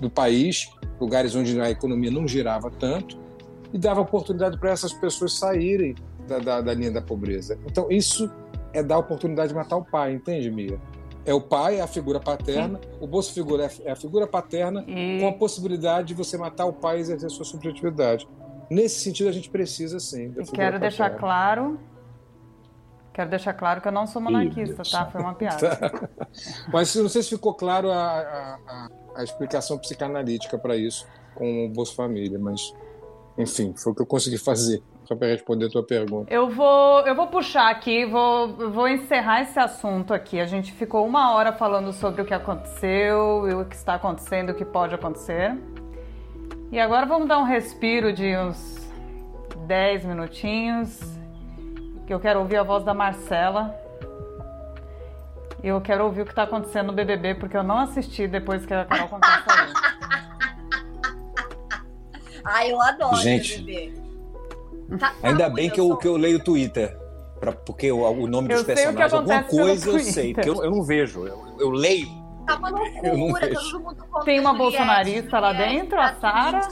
[0.00, 0.70] do país,
[1.00, 3.18] lugares onde a economia não girava tanto,
[3.72, 5.94] e dava oportunidade para essas pessoas saírem
[6.28, 7.58] da, da, da linha da pobreza.
[7.66, 8.30] Então, isso
[8.72, 10.78] é dar a oportunidade de matar o pai, entende, Mia?
[11.24, 12.90] É o pai, é a figura paterna, Sim.
[13.00, 14.84] o Bolsa Figura é, é a figura paterna,
[15.20, 18.26] com a possibilidade de você matar o pai e exercer sua subjetividade.
[18.70, 20.28] Nesse sentido, a gente precisa sim.
[20.28, 20.78] Da quero paterna.
[20.78, 21.78] deixar claro.
[23.12, 25.06] Quero deixar claro que eu não sou monarquista, tá?
[25.06, 25.76] Foi uma piada.
[25.76, 26.08] Tá.
[26.72, 31.68] Mas não sei se ficou claro a, a, a explicação psicanalítica para isso com o
[31.68, 32.74] Bolsa Família, mas
[33.38, 36.32] enfim, foi o que eu consegui fazer só para responder a tua pergunta.
[36.32, 40.40] Eu vou, eu vou puxar aqui, vou, vou encerrar esse assunto aqui.
[40.40, 44.50] A gente ficou uma hora falando sobre o que aconteceu e o que está acontecendo,
[44.50, 45.56] o que pode acontecer.
[46.70, 48.86] E agora vamos dar um respiro de uns
[49.66, 51.00] 10 minutinhos.
[52.06, 53.74] Que eu quero ouvir a voz da Marcela.
[55.62, 58.66] E eu quero ouvir o que está acontecendo no BBB, porque eu não assisti depois
[58.66, 59.74] que a Carol Conká saiu.
[62.44, 64.08] Ai, eu adoro Gente, BBB.
[64.98, 66.96] Tá, tá Ainda bem que eu, que eu leio o Twitter.
[67.38, 70.82] Pra, porque o, o nome dos personagens, alguma coisa eu sei, porque eu, eu não
[70.82, 71.26] vejo.
[71.26, 72.08] Eu, eu leio.
[72.46, 76.68] Tá uma loucura, todo mundo Tem uma bolsonarista lá dentro, a Sara.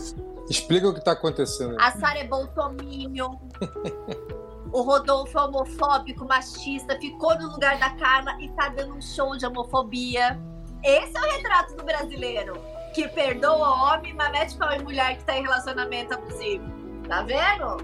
[0.48, 1.76] Explica o que tá acontecendo.
[1.78, 3.36] A Sara é bolsominion.
[4.72, 9.36] o Rodolfo é homofóbico, machista, ficou no lugar da Carla e tá dando um show
[9.36, 10.40] de homofobia.
[10.82, 12.54] Esse é o retrato do brasileiro.
[12.96, 16.64] Que perdoa homem, mas mete pau em mulher que tá em relacionamento abusivo.
[17.06, 17.76] Tá vendo?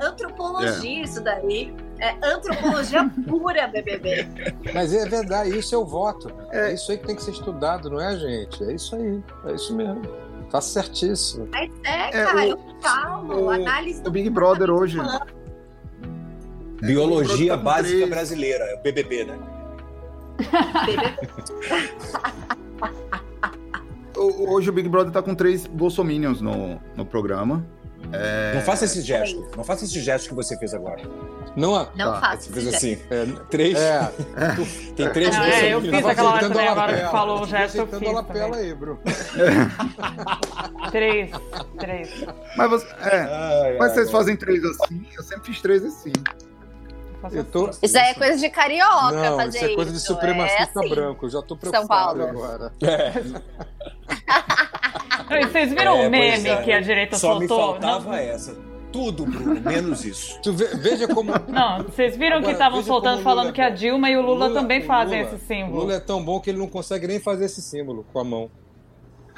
[0.00, 1.02] Antropologia, é.
[1.02, 1.74] isso daí.
[1.98, 4.28] É antropologia pura, BBB.
[4.72, 6.32] Mas é verdade, isso é o voto.
[6.52, 6.70] É.
[6.70, 8.62] é isso aí que tem que ser estudado, não é, gente?
[8.62, 9.20] É isso aí.
[9.46, 10.02] É isso mesmo.
[10.48, 11.48] Tá certíssimo.
[11.50, 13.46] Mas é, é cara, é, o, eu falo.
[13.46, 14.98] O, análise o Big Brother hoje.
[16.80, 18.08] Biologia tá básica três.
[18.08, 19.36] brasileira, é o BBB, né?
[24.20, 27.66] Hoje o Big Brother tá com três bolsominions no, no programa.
[28.12, 28.54] É...
[28.54, 29.48] Não faça esse gesto.
[29.56, 31.02] Não faça esse gesto que você fez agora.
[31.56, 32.20] Não, não tá.
[32.20, 32.52] faça.
[32.52, 32.98] Fez assim.
[33.10, 33.78] É, três.
[33.78, 34.12] É.
[34.94, 37.86] Tem três não, é, Eu fiz aquela hora também, agora que falou o gesto, eu
[37.86, 38.12] fiz.
[38.12, 38.98] lapela aí, bro.
[40.90, 41.30] três.
[41.78, 42.24] Três.
[42.56, 45.06] Mas, você, é, ai, mas ai, vocês fazem três assim?
[45.16, 46.12] Eu sempre fiz três assim.
[47.32, 47.70] Eu tô...
[47.82, 49.66] Isso aí é coisa de carioca não, fazer isso.
[49.66, 50.88] é coisa de supremacista é assim.
[50.88, 51.26] branco.
[51.26, 52.22] Eu já tô preocupado São Paulo.
[52.22, 52.72] agora.
[52.82, 53.12] É.
[55.46, 56.62] Vocês viram é, o meme é.
[56.62, 57.48] que a direita Só soltou?
[57.48, 58.14] Só me faltava não.
[58.14, 58.56] essa.
[58.92, 60.40] Tudo, Bruno, menos isso.
[60.42, 61.32] Tu veja como.
[61.46, 64.48] Não, vocês viram Agora, que estavam soltando falando é que a Dilma e o Lula,
[64.48, 65.76] Lula também fazem Lula, esse símbolo.
[65.76, 68.24] O Lula é tão bom que ele não consegue nem fazer esse símbolo com a
[68.24, 68.50] mão.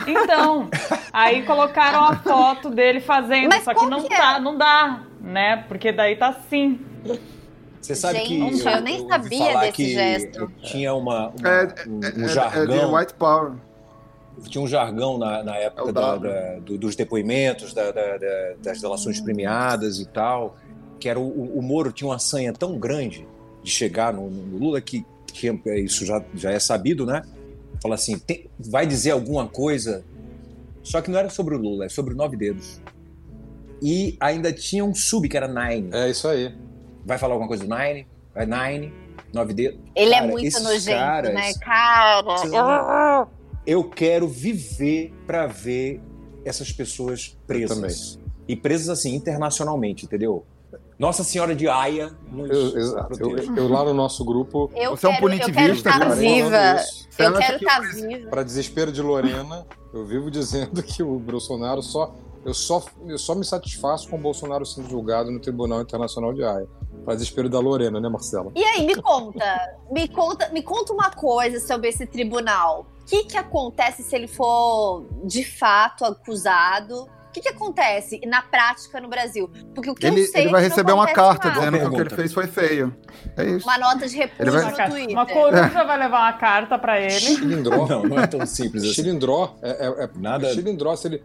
[0.06, 0.70] Então,
[1.12, 4.16] aí colocaram a foto dele fazendo, Mas só que não, que é?
[4.16, 5.64] tá, não dá, né?
[5.68, 6.80] Porque daí tá assim.
[7.82, 8.64] Você sabe Gente, que.
[8.64, 10.52] Eu, eu nem sabia desse gesto.
[10.62, 12.96] Tinha uma, uma é, um, um jargão.
[12.96, 13.52] É, White Power
[14.48, 17.92] tinha um jargão na, na época é da, da, do, dos depoimentos, da,
[18.62, 20.56] das relações premiadas e tal,
[20.98, 23.26] que era o, o, Moro tinha uma sanha tão grande
[23.62, 27.22] de chegar no, no Lula que, que, isso já, já é sabido, né?
[27.80, 30.04] Fala assim, tem, vai dizer alguma coisa,
[30.82, 32.80] só que não era sobre o Lula, é sobre o Nove Dedos.
[33.82, 35.90] E ainda tinha um sub que era Nine.
[35.92, 36.54] É isso aí.
[37.04, 38.06] Vai falar alguma coisa do Nine?
[38.34, 38.92] Vai Nine,
[39.32, 39.80] Nove Dedos.
[39.94, 41.52] Ele é Cara, é muito nojento, caras, né?
[41.54, 43.28] Cara
[43.66, 46.00] eu quero viver para ver
[46.44, 48.18] essas pessoas presas.
[48.48, 50.44] E presas assim, internacionalmente, entendeu?
[50.98, 52.10] Nossa Senhora de Aia.
[52.32, 53.20] Eu, exato.
[53.20, 54.70] Eu, eu, lá no nosso grupo.
[54.74, 56.76] Eu Você quero, é um punitivista, eu quero estar viva.
[57.18, 58.30] Eu quero estar viva.
[58.30, 62.14] Para desespero de Lorena, eu vivo dizendo que o Bolsonaro só.
[62.44, 66.42] Eu só, eu só me satisfaço com o Bolsonaro sendo julgado no Tribunal Internacional de
[66.42, 66.66] Haia.
[67.04, 68.52] Para desespero da Lorena, né, Marcela?
[68.54, 69.76] E aí, me conta.
[69.90, 72.86] me conta, me conta uma coisa sobre esse tribunal.
[73.02, 77.02] O que, que acontece se ele for de fato acusado?
[77.02, 79.50] O que, que acontece na prática no Brasil?
[79.74, 81.60] Porque o que ele, eu sei ele vai é receber uma carta nada.
[81.60, 82.94] dizendo que o que ele fez foi feio.
[83.36, 83.66] É isso.
[83.66, 84.70] Uma nota de repúdio vai...
[84.70, 85.16] no Twitter.
[85.16, 87.10] Uma coruja vai levar uma carta para ele.
[87.10, 87.86] Chilindró.
[87.86, 88.92] Não, não é tão simples assim.
[88.92, 89.56] Chilindró.
[89.62, 90.52] É, é, é, Nada.
[90.52, 91.24] Chilindró, se ele,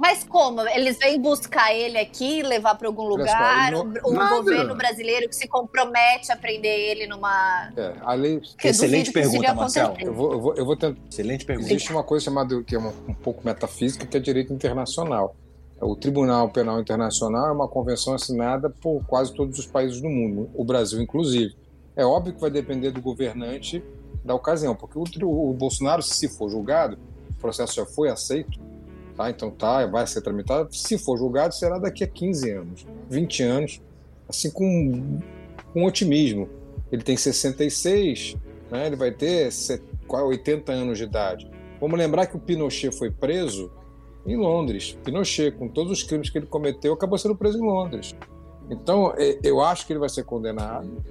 [0.00, 0.62] mas como?
[0.62, 3.70] Eles vêm buscar ele aqui, levar para algum lugar?
[3.70, 4.36] Não, o nada.
[4.36, 7.70] governo brasileiro que se compromete a prender ele numa.
[7.76, 8.40] É, além.
[8.64, 9.94] Excelente pergunta, Marcelo.
[10.00, 10.98] Eu vou, eu, vou, eu vou tentar.
[11.06, 11.68] Excelente pergunta.
[11.68, 15.36] Existe uma coisa chamada, que é uma, um pouco metafísica, que é direito internacional.
[15.78, 20.48] O Tribunal Penal Internacional é uma convenção assinada por quase todos os países do mundo,
[20.54, 21.54] o Brasil inclusive.
[21.94, 23.84] É óbvio que vai depender do governante
[24.24, 26.98] da ocasião, porque o, o Bolsonaro, se for julgado,
[27.30, 28.69] o processo já foi aceito,
[29.16, 29.30] Tá?
[29.30, 30.74] Então tá, vai ser tramitado.
[30.74, 33.80] Se for julgado, será daqui a 15 anos, 20 anos,
[34.28, 35.20] assim com,
[35.72, 36.48] com otimismo.
[36.90, 38.36] Ele tem 66,
[38.70, 38.86] né?
[38.86, 39.50] ele vai ter
[40.08, 41.50] 80 anos de idade.
[41.80, 43.70] Vamos lembrar que o Pinochet foi preso
[44.26, 44.98] em Londres.
[45.04, 48.14] Pinochet, com todos os crimes que ele cometeu, acabou sendo preso em Londres.
[48.68, 51.02] Então, é, eu acho que ele vai ser condenado.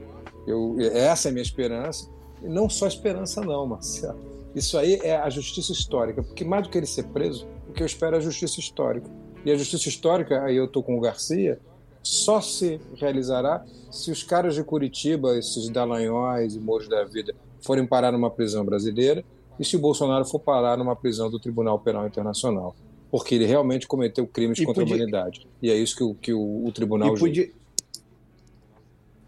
[0.45, 2.09] Eu, essa é a minha esperança.
[2.41, 4.19] E não só esperança, não, Marcelo.
[4.55, 7.83] Isso aí é a justiça histórica, porque mais do que ele ser preso, o que
[7.83, 9.09] eu espero é a justiça histórica.
[9.45, 11.59] E a justiça histórica, aí eu estou com o Garcia,
[12.01, 17.85] só se realizará se os caras de Curitiba, esses Dallagnóis e Mouros da Vida, forem
[17.85, 19.23] parar numa prisão brasileira
[19.59, 22.75] e se o Bolsonaro for parar numa prisão do Tribunal Penal Internacional.
[23.11, 24.95] Porque ele realmente cometeu crimes e contra podia...
[24.95, 25.47] a humanidade.
[25.61, 27.51] E é isso que o, que o, o tribunal e podia...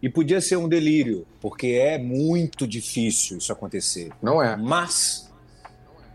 [0.00, 4.10] E podia ser um delírio, porque é muito difícil isso acontecer.
[4.20, 4.56] Não é.
[4.56, 5.32] Mas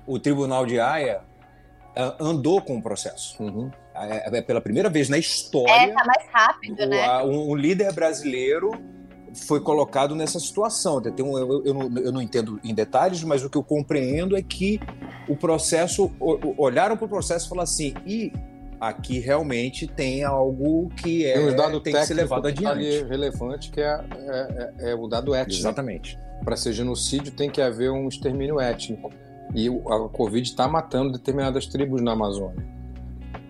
[0.05, 1.21] o Tribunal de Haia
[2.19, 3.41] andou com o processo.
[3.41, 3.71] Uhum.
[3.95, 5.71] É, é, pela primeira vez na história.
[5.71, 7.23] É, tá mais rápido, o, né?
[7.23, 8.71] Um, um, líder brasileiro
[9.33, 11.01] foi colocado nessa situação.
[11.01, 14.37] Tem um, eu, eu, não, eu não entendo em detalhes, mas o que eu compreendo
[14.37, 14.79] é que
[15.27, 16.11] o processo.
[16.57, 18.31] Olharam para o processo e falaram assim: e
[18.79, 23.03] aqui realmente tem algo que é, tem, um dado tem que ser levado tá adiante.
[23.03, 25.59] Relevante que é, é, é, é o dado étnico.
[25.59, 26.19] Exatamente.
[26.43, 29.11] Para ser genocídio tem que haver um extermínio étnico.
[29.55, 32.65] E a Covid está matando determinadas tribos na Amazônia.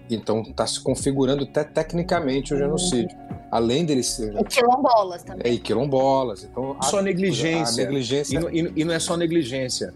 [0.10, 3.18] Então está se configurando até tecnicamente o genocídio.
[3.52, 4.36] Além dele ser.
[4.36, 5.52] E quilombolas também.
[5.52, 6.44] É, e quilombolas.
[6.44, 7.84] Então, só a, negligência.
[7.84, 8.40] A negligência.
[8.52, 9.94] E, e, e, não é só negligência.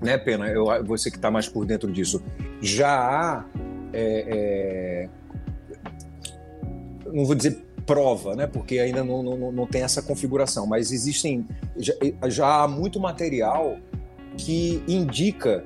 [0.00, 0.48] Né, Pena?
[0.48, 2.22] Eu, você que está mais por dentro disso.
[2.60, 3.44] Já há.
[3.92, 5.08] É, é,
[7.12, 8.46] não vou dizer prova, né?
[8.46, 11.46] Porque ainda não, não, não tem essa configuração, mas existem.
[11.76, 11.94] Já,
[12.28, 13.78] já há muito material
[14.36, 15.64] que indica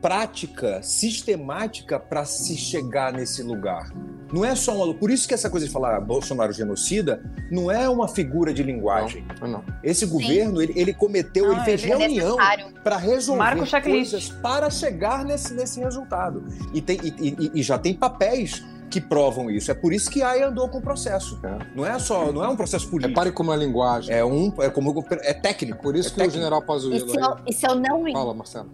[0.00, 3.92] prática sistemática para se chegar nesse lugar.
[4.32, 4.94] Não é só uma.
[4.94, 9.26] Por isso que essa coisa de falar Bolsonaro genocida não é uma figura de linguagem.
[9.40, 9.64] Não, não.
[9.82, 10.12] Esse Sim.
[10.12, 12.36] governo, ele, ele cometeu, não, ele fez ele é reunião
[12.82, 16.44] para resolver coisas para chegar nesse, nesse resultado.
[16.72, 19.70] E, tem, e, e, e já tem papéis que provam isso.
[19.70, 21.40] É por isso que a AI andou com o processo.
[21.44, 21.66] É.
[21.74, 23.08] Não é só, não é um processo político.
[23.08, 24.14] Repare como é linguagem.
[24.14, 25.80] É um, é como é técnico.
[25.80, 26.36] Por isso é que técnico.
[26.36, 27.06] o general Pazuello.
[27.06, 28.70] E se eu, e se eu não Fala, Marcelo.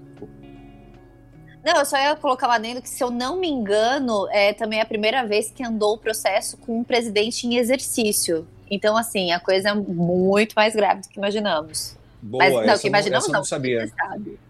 [1.65, 4.81] Não, eu só ia colocar lá dentro que, se eu não me engano, é também
[4.81, 8.47] a primeira vez que andou o processo com um presidente em exercício.
[8.71, 11.97] Então, assim, a coisa é muito mais grave do que imaginamos.
[12.23, 13.91] Boa, Mas, não, que imaginamos não, não, não sabia.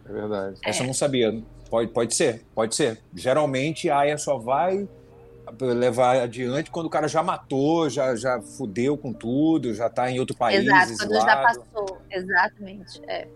[0.08, 0.56] É verdade.
[0.62, 1.42] Essa eu não sabia.
[1.70, 3.00] Pode, pode ser, pode ser.
[3.14, 4.86] Geralmente a AIA só vai
[5.60, 10.18] levar adiante quando o cara já matou, já, já fudeu com tudo, já tá em
[10.18, 10.64] outro país.
[10.64, 11.98] Exato, quando já passou.
[12.10, 13.00] Exatamente.
[13.06, 13.28] É.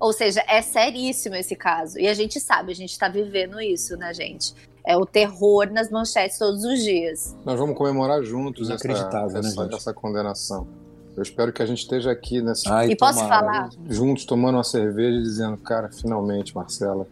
[0.00, 1.98] Ou seja, é seríssimo esse caso.
[1.98, 4.54] E a gente sabe, a gente está vivendo isso, né, gente?
[4.84, 7.36] É o terror nas manchetes todos os dias.
[7.44, 8.94] Nós vamos comemorar juntos essa, né,
[9.38, 10.66] essa, essa, condenação.
[11.14, 12.74] Eu espero que a gente esteja aqui nessa.
[12.74, 13.68] Ai, e posso falar?
[13.86, 17.06] Juntos, tomando uma cerveja e dizendo, cara, finalmente, Marcela,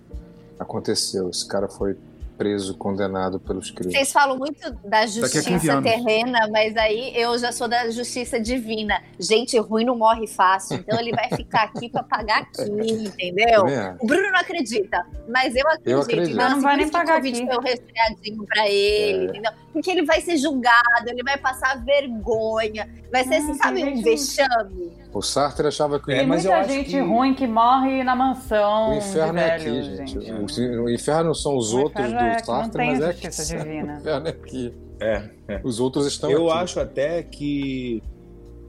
[0.59, 1.29] aconteceu.
[1.29, 1.95] Esse cara foi
[2.39, 3.93] preso, condenado pelos crimes.
[3.93, 9.03] Vocês falam muito da justiça terrena, mas aí eu já sou da justiça divina.
[9.19, 12.63] Gente ruim não morre fácil, então ele vai ficar aqui para pagar aqui,
[13.05, 13.67] entendeu?
[13.67, 13.97] É.
[13.99, 15.91] O Bruno não acredita, mas eu acredito.
[15.91, 16.35] Eu acredito.
[16.35, 17.35] Então, não vai nem pagar aqui.
[17.45, 19.29] Foi um resfriadinho para ele, é.
[19.31, 19.53] entendeu?
[19.73, 24.93] Porque ele vai ser julgado, ele vai passar vergonha, vai ser, ah, sabe, um vexame.
[25.13, 26.07] O Sartre achava que...
[26.07, 27.01] Tem mas muita gente que...
[27.01, 30.21] ruim que morre na mansão O inferno é aqui, gente.
[30.21, 30.61] gente.
[30.61, 33.29] O, o, inferno são os o outros do é, Sartre, mas é aqui.
[33.29, 33.95] Divina.
[33.99, 34.75] O inferno é aqui.
[35.01, 35.61] É, é.
[35.65, 36.63] Os outros estão Eu aqui.
[36.63, 38.03] acho até que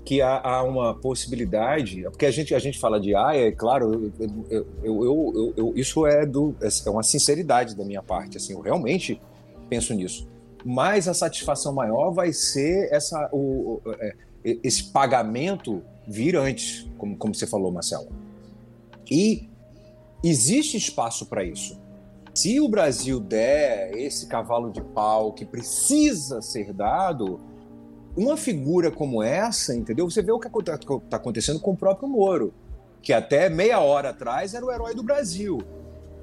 [0.06, 4.12] que há, há, uma possibilidade, porque a gente, a gente fala de AIA, é claro,
[4.20, 8.60] eu, eu, eu, eu, isso é, do, é uma sinceridade da minha parte, assim, eu
[8.60, 9.22] realmente
[9.70, 10.28] penso nisso.
[10.66, 17.16] Mas a satisfação maior vai ser essa, o, o é, esse pagamento vir antes, como,
[17.16, 18.10] como você falou, Marcelo.
[19.10, 19.48] E
[20.24, 21.80] existe espaço para isso.
[22.34, 27.40] Se o Brasil der esse cavalo de pau que precisa ser dado,
[28.18, 30.10] uma figura como essa, entendeu?
[30.10, 32.54] Você vê o que está acontecendo com o próprio Moro,
[33.04, 35.60] que até meia hora atrás era o herói do Brasil.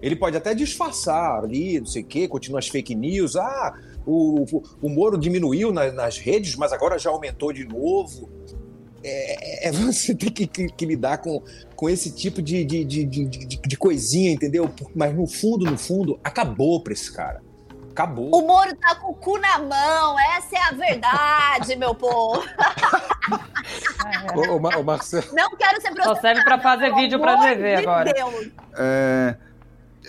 [0.03, 3.37] Ele pode até disfarçar ali, não sei o quê, continua as fake news.
[3.37, 8.29] Ah, o, o, o Moro diminuiu na, nas redes, mas agora já aumentou de novo
[9.07, 11.43] é, é, você ter que, que, que, lidar com,
[11.75, 14.71] com esse tipo de, de, de, de, de coisinha, entendeu?
[14.95, 17.43] Mas no fundo, no fundo, acabou pra esse cara.
[17.91, 18.31] Acabou.
[18.35, 22.43] O Moro tá com o cu na mão, essa é a verdade, meu povo.
[24.35, 25.25] o, o, Marcelo.
[25.33, 28.13] Não quero ser Só serve pra fazer vídeo pra TV de agora.
[28.77, 29.37] É,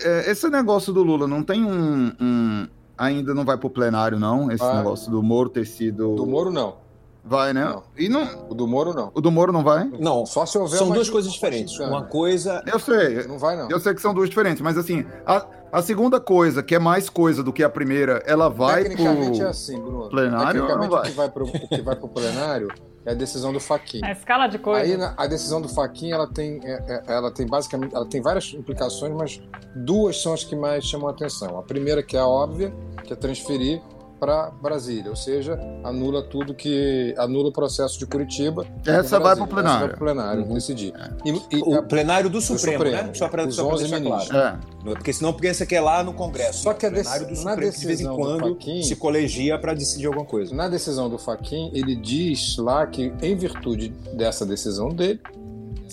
[0.00, 2.68] é, esse negócio do Lula não tem um, um,
[2.98, 4.50] Ainda não vai pro plenário, não?
[4.50, 6.16] Esse negócio do Moro ter sido.
[6.16, 6.87] Do Moro, não.
[7.24, 7.64] Vai, né?
[7.64, 7.82] Não.
[7.96, 8.46] E não...
[8.48, 9.10] O do Moro não.
[9.14, 9.84] O do Moro não vai?
[9.98, 11.78] Não, só se houver São duas coisas diferentes.
[11.78, 12.62] Uma coisa.
[12.66, 13.26] Eu sei.
[13.26, 13.68] Não vai, não.
[13.70, 17.10] Eu sei que são duas diferentes, mas assim, a, a segunda coisa, que é mais
[17.10, 20.08] coisa do que a primeira, ela vai Tecnicamente pro é assim, Bruno.
[20.08, 22.68] Plenário Tecnicamente o que vai pro, o que vai pro plenário
[23.04, 24.04] é a decisão do Faquin.
[24.04, 25.00] A escala de coisas.
[25.00, 28.52] Aí a decisão do Faquin, ela tem, é, é, ela tem basicamente, ela tem várias
[28.54, 29.42] implicações, mas
[29.74, 31.58] duas são as que mais chamam a atenção.
[31.58, 32.72] A primeira que é a óbvia,
[33.04, 33.80] que é transferir
[34.18, 38.66] para Brasília, ou seja, anula tudo que anula o processo de Curitiba.
[38.86, 39.68] Essa vai para o plenário.
[39.70, 40.54] Essa vai para o plenário uhum.
[40.54, 40.92] decidir.
[40.94, 41.28] É.
[41.28, 43.14] E, e, o plenário do Supremo, do Supremo né?
[43.14, 44.36] Só para deixar claro.
[44.36, 44.58] É.
[44.84, 46.62] Porque senão pensa que é lá no Congresso.
[46.62, 50.06] Só que o plenário do Supremo de vez em quando Fachin, se colegia para decidir
[50.06, 50.54] alguma coisa.
[50.54, 55.20] Na decisão do Faquin, ele diz lá que em virtude dessa decisão dele,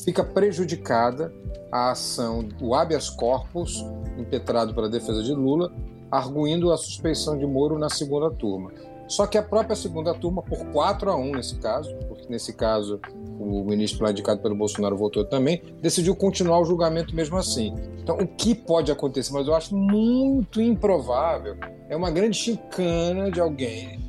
[0.04, 1.32] fica prejudicada
[1.72, 3.86] a ação, o habeas corpus
[4.18, 5.72] impetrado pela defesa de Lula
[6.18, 8.72] arguindo a suspeição de Moro na segunda turma.
[9.08, 13.00] Só que a própria segunda turma, por 4 a 1 nesse caso, porque nesse caso
[13.40, 17.76] o ministro lá indicado pelo Bolsonaro votou também, decidiu continuar o julgamento mesmo assim.
[18.02, 21.56] Então, o que pode acontecer, mas eu acho muito improvável,
[21.88, 24.00] é uma grande chincana de alguém,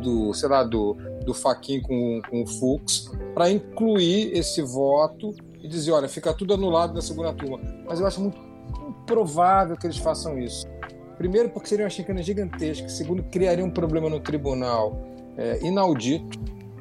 [0.00, 5.66] do, sei lá, do, do Faquin com, com o Fux, para incluir esse voto e
[5.66, 7.58] dizer, olha, fica tudo anulado na segunda turma.
[7.86, 8.38] Mas eu acho muito
[9.04, 10.66] improvável que eles façam isso.
[11.16, 12.88] Primeiro, porque seria uma chicana gigantesca.
[12.88, 15.00] Segundo, criaria um problema no tribunal
[15.36, 16.38] é, inaudito,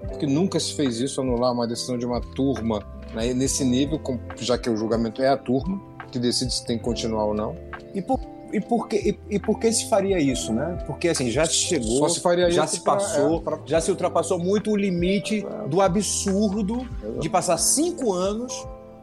[0.07, 2.79] porque nunca se fez isso, anular uma decisão de uma turma
[3.13, 3.99] né, nesse nível,
[4.37, 5.81] já que o julgamento é a turma
[6.11, 7.55] que decide se tem que continuar ou não.
[7.93, 8.19] E por,
[8.51, 10.77] e por, que, e, e por que se faria isso, né?
[10.85, 12.21] Porque assim, já se chegou, se
[12.51, 13.67] já se passou, pra, é, pra...
[13.67, 15.67] já se ultrapassou muito o limite é.
[15.67, 16.87] do absurdo
[17.19, 18.53] de passar cinco anos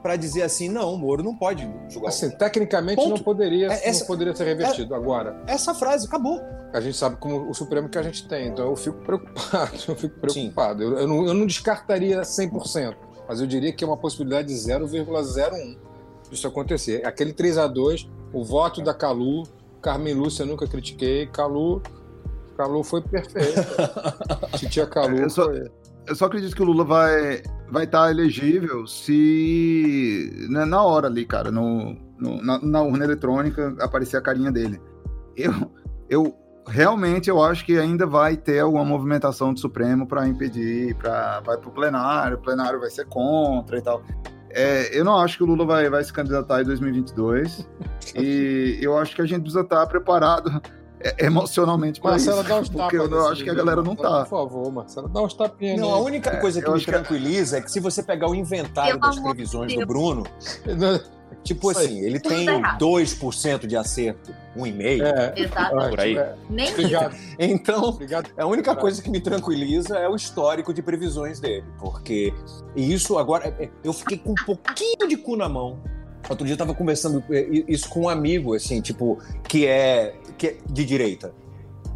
[0.02, 2.08] para dizer assim, não, o Moro não pode julgar.
[2.08, 3.10] Assim, tecnicamente Ponto.
[3.10, 4.94] não poderia, é, essa, não poderia ser revertido.
[4.94, 6.40] É, Agora, essa frase acabou.
[6.72, 9.70] A gente sabe como o Supremo que a gente tem, então eu fico preocupado.
[9.88, 10.82] Eu fico preocupado.
[10.82, 12.94] Eu, eu, não, eu não descartaria 100%,
[13.28, 15.76] mas eu diria que é uma possibilidade de 0,01
[16.30, 17.04] isso acontecer.
[17.04, 19.42] Aquele 3 a 2 o voto da Calu,
[19.82, 21.82] Carmen Lúcia nunca critiquei, Calu,
[22.56, 23.60] Calu foi perfeito.
[24.56, 25.70] Titia Calu eu só, foi...
[26.06, 31.06] eu só acredito que o Lula vai vai estar tá elegível se né, na hora
[31.06, 34.80] ali, cara, no, no na, na, urna eletrônica aparecer a carinha dele.
[35.36, 35.52] Eu,
[36.08, 36.36] eu
[36.66, 41.56] realmente eu acho que ainda vai ter alguma movimentação do Supremo para impedir, para vai
[41.56, 44.02] para o plenário, o plenário vai ser contra e tal.
[44.52, 47.68] É, eu não acho que o Lula vai, vai se candidatar em 2022
[48.16, 50.60] e eu acho que a gente precisa estar preparado
[51.00, 52.30] é, emocionalmente para isso.
[52.42, 54.24] Dá uns porque eu acho que a galera não tá.
[54.24, 55.80] Por favor, Marcelo, dá uns tapinhas.
[55.80, 59.18] Não, a única coisa que me tranquiliza é que se você pegar o inventário das
[59.18, 60.24] previsões do Bruno,
[61.42, 65.02] Tipo assim, ele tem tá 2% de acerto, 1,5%.
[65.02, 65.88] É, Exato.
[65.88, 66.16] Por aí.
[66.16, 66.34] É.
[66.50, 67.16] Nem Obrigado.
[67.38, 68.30] Então, Obrigado.
[68.36, 71.64] a única coisa que me tranquiliza é o histórico de previsões dele.
[71.78, 72.34] Porque
[72.76, 73.54] isso agora.
[73.58, 75.78] É, eu fiquei com um pouquinho de cu na mão.
[76.28, 80.46] Outro dia eu tava conversando é, isso com um amigo, assim, tipo, que é, que
[80.46, 81.34] é de direita.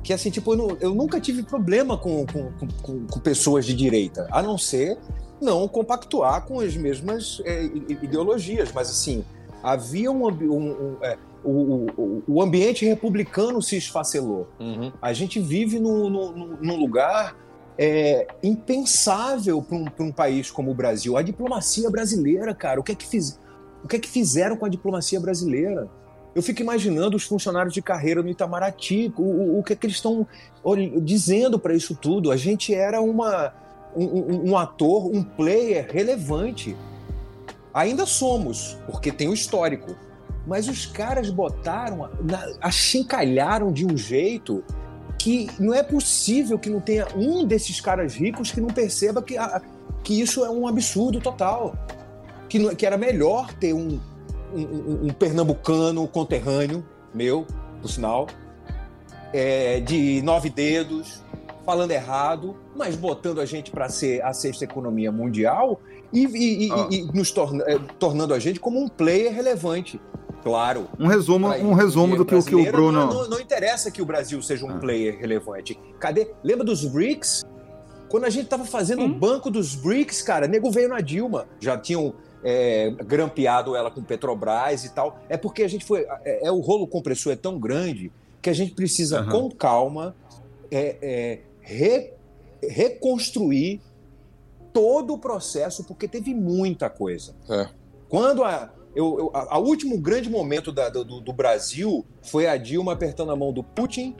[0.03, 3.73] Que assim, tipo, eu, não, eu nunca tive problema com, com, com, com pessoas de
[3.73, 4.99] direita, a não ser
[5.41, 9.25] não compactuar com as mesmas é, ideologias, mas assim,
[9.63, 14.47] havia um, um, um é, o, o, o, ambiente republicano se esfacelou.
[14.61, 14.93] Uhum.
[15.01, 17.37] A gente vive num, num, num lugar
[17.79, 21.17] é, impensável para um, um, país como o Brasil.
[21.17, 23.39] A diplomacia brasileira, cara, o que é que, fiz,
[23.83, 25.91] o que, é que fizeram com a diplomacia brasileira?
[26.35, 29.97] Eu fico imaginando os funcionários de carreira no Itamaraty, o, o que é que eles
[29.97, 30.27] estão
[31.03, 32.33] dizendo para isso tudo.
[32.33, 33.53] A gente era uma,
[33.95, 36.77] um, um, ator, um player relevante.
[37.73, 39.95] Ainda somos, porque tem o histórico.
[40.47, 42.11] Mas os caras botaram,
[42.61, 44.63] achincalharam de um jeito
[45.19, 49.37] que não é possível que não tenha um desses caras ricos que não perceba que,
[50.03, 51.75] que isso é um absurdo total.
[52.49, 53.99] Que, que era melhor ter um,
[54.61, 57.47] um, um pernambucano conterrâneo, meu,
[57.81, 58.29] por sinal,
[59.33, 61.23] é, de nove dedos,
[61.65, 65.81] falando errado, mas botando a gente para ser a sexta economia mundial
[66.13, 66.25] e,
[66.67, 66.89] e, ah.
[66.91, 70.01] e, e nos torna, é, tornando a gente como um player relevante.
[70.43, 70.89] Claro.
[71.01, 73.07] Um resumo, um resumo do que, que o Bruno.
[73.07, 74.79] Não, não, interessa que o Brasil seja um ah.
[74.79, 75.79] player relevante.
[75.99, 76.31] Cadê?
[76.43, 77.43] Lembra dos BRICS?
[78.11, 79.19] Quando a gente estava fazendo o hum?
[79.19, 81.49] banco dos BRICS, cara, nego veio na Dilma.
[81.59, 82.15] Já tinham
[82.45, 85.19] é, grampeado ela com Petrobras e tal.
[85.29, 86.07] É porque a gente foi.
[86.25, 89.49] É, é o rolo compressor é tão grande que a gente precisa, uhum.
[89.49, 90.15] com calma,
[90.71, 92.13] é, é re,
[92.63, 93.81] reconstruir
[94.71, 97.35] todo o processo, porque teve muita coisa.
[97.49, 97.69] É.
[98.09, 102.57] Quando a, eu, eu, a, a, último grande momento da, do, do, Brasil foi a
[102.59, 104.15] Dilma apertando a mão do Putin,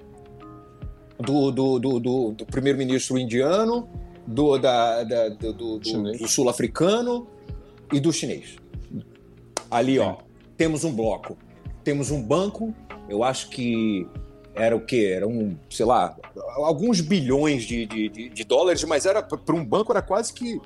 [1.19, 3.89] do, do, do, do primeiro-ministro indiano,
[4.27, 7.27] do, da, da do, do, do sul-africano
[7.93, 8.57] e do chinês.
[9.71, 10.17] Ali, ó,
[10.57, 11.37] temos um bloco,
[11.83, 12.75] temos um banco.
[13.09, 14.07] Eu acho que
[14.55, 15.13] era o quê?
[15.15, 16.17] Era um, sei lá,
[16.57, 20.61] alguns bilhões de, de, de dólares, mas era para um banco era quase que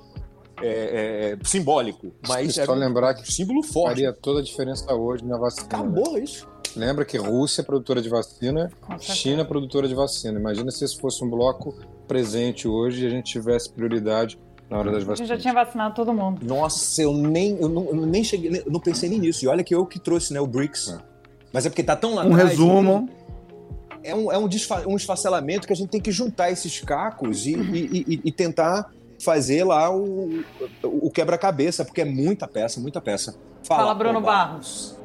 [0.63, 2.13] é, é, simbólico.
[2.27, 3.89] Mas só lembrar que símbolo forte.
[3.89, 5.67] Faria toda a diferença hoje na vacina.
[5.67, 6.21] Acabou né?
[6.21, 6.49] isso.
[6.77, 10.39] Lembra que Rússia é produtora de vacina, China é produtora de vacina.
[10.39, 11.75] Imagina se esse fosse um bloco
[12.07, 14.39] presente hoje e a gente tivesse prioridade
[14.71, 15.31] na hora das vacinas.
[15.31, 16.45] A gente já tinha vacinado todo mundo.
[16.45, 19.45] Nossa, eu nem, eu não, eu nem cheguei, eu não pensei nem nisso.
[19.45, 20.91] E olha que eu que trouxe, né, o BRICS.
[20.91, 20.99] É.
[21.53, 22.51] Mas é porque tá tão lá um atrás.
[22.51, 23.09] Resumo, né?
[24.03, 24.49] é um, é um,
[24.87, 28.91] um esfacelamento que a gente tem que juntar esses cacos e, e, e, e tentar
[29.23, 30.45] fazer lá o,
[30.83, 33.37] o quebra-cabeça, porque é muita peça, muita peça.
[33.65, 34.97] Fala, Fala Bruno Barros.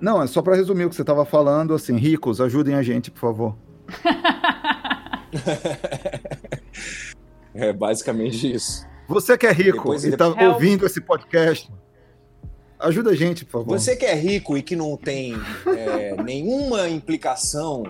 [0.00, 3.10] Não, é só para resumir o que você estava falando, assim, ricos, ajudem a gente,
[3.10, 3.54] por favor.
[7.54, 8.86] é basicamente isso.
[9.08, 11.70] Você que é rico depois, e está ouvindo esse podcast,
[12.82, 13.78] Ajuda a gente, por favor.
[13.78, 15.34] Você que é rico e que não tem
[15.66, 17.84] é, nenhuma implicação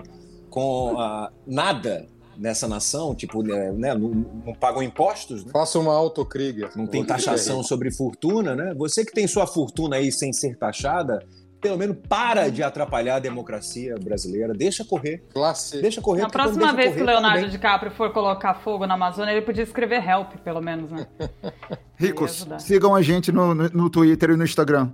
[0.49, 2.05] com a, nada
[2.37, 4.09] nessa nação, tipo, né, né não,
[4.45, 5.43] não, pagam impostos.
[5.43, 5.51] Né?
[5.51, 6.69] Faça uma autocrítica.
[6.75, 8.73] Não tem taxação sobre fortuna, né?
[8.75, 11.25] Você que tem sua fortuna aí sem ser taxada,
[11.63, 14.53] pelo menos para de atrapalhar a democracia brasileira.
[14.53, 15.23] Deixa correr.
[15.33, 15.81] Classe.
[15.81, 16.23] Deixa correr.
[16.23, 20.05] Na próxima vez que o Leonardo DiCaprio for colocar fogo na Amazônia, ele podia escrever
[20.05, 21.07] help, pelo menos, né?
[21.95, 24.91] Ricos, sigam a gente no, no, no Twitter e no Instagram.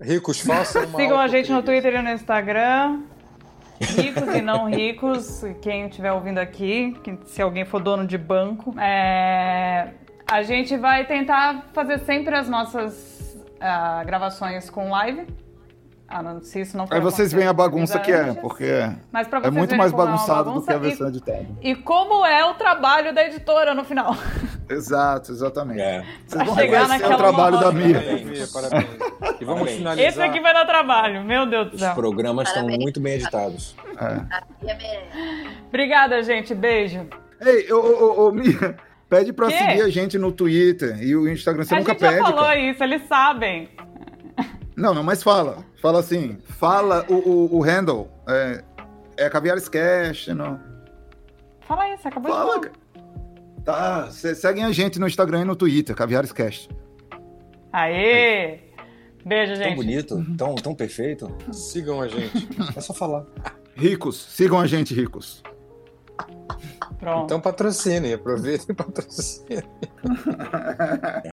[0.00, 3.00] Ricos, façam uma Sigam a gente no Twitter e no Instagram.
[3.80, 6.94] Ricos e não ricos, quem estiver ouvindo aqui,
[7.24, 8.78] se alguém for dono de banco.
[8.78, 9.88] É...
[10.30, 15.26] A gente vai tentar fazer sempre as nossas uh, gravações com live.
[16.14, 18.66] Ah, não, se isso não Aí vocês veem a bagunça que é, porque
[19.10, 21.46] Mas é muito mais bagunçado é do que a versão e, editada.
[21.62, 24.14] E como é o trabalho da editora no final.
[24.68, 25.80] Exato, exatamente.
[25.80, 26.04] É.
[26.26, 28.02] Vocês vão chegar naquela o trabalho da Mia.
[28.52, 28.88] Parabéns,
[29.40, 30.06] E vamos finalizar.
[30.06, 31.88] Esse aqui vai dar trabalho, meu Deus do céu.
[31.88, 33.74] Os programas estão muito bem editados.
[33.98, 34.76] É.
[35.68, 36.54] Obrigada, gente.
[36.54, 37.06] Beijo.
[37.40, 38.76] Ei, ô, ô, ô, Mia,
[39.08, 39.56] pede pra que?
[39.56, 41.64] seguir a gente no Twitter e o Instagram.
[41.64, 42.04] Você a nunca pede.
[42.04, 42.58] A gente já falou cara.
[42.58, 43.70] isso, eles sabem.
[44.76, 45.71] Não, não, mas fala.
[45.82, 46.38] Fala assim.
[46.44, 48.08] Fala o, o, o handle.
[48.28, 48.62] É,
[49.16, 50.60] é Caviares Cash, não.
[51.66, 52.82] Fala isso, acabou fala, de falar.
[53.64, 56.70] Tá, seguem a gente no Instagram e no Twitter, Caviares Cast.
[57.72, 58.60] Aê!
[59.26, 59.66] Beijo, gente.
[59.66, 61.36] Tão bonito, tão, tão perfeito.
[61.52, 62.48] Sigam a gente.
[62.76, 63.24] É só falar.
[63.74, 65.42] Ricos, sigam a gente, ricos.
[67.00, 67.24] Pronto.
[67.24, 69.62] Então patrocinem, aproveitem e patrocinem.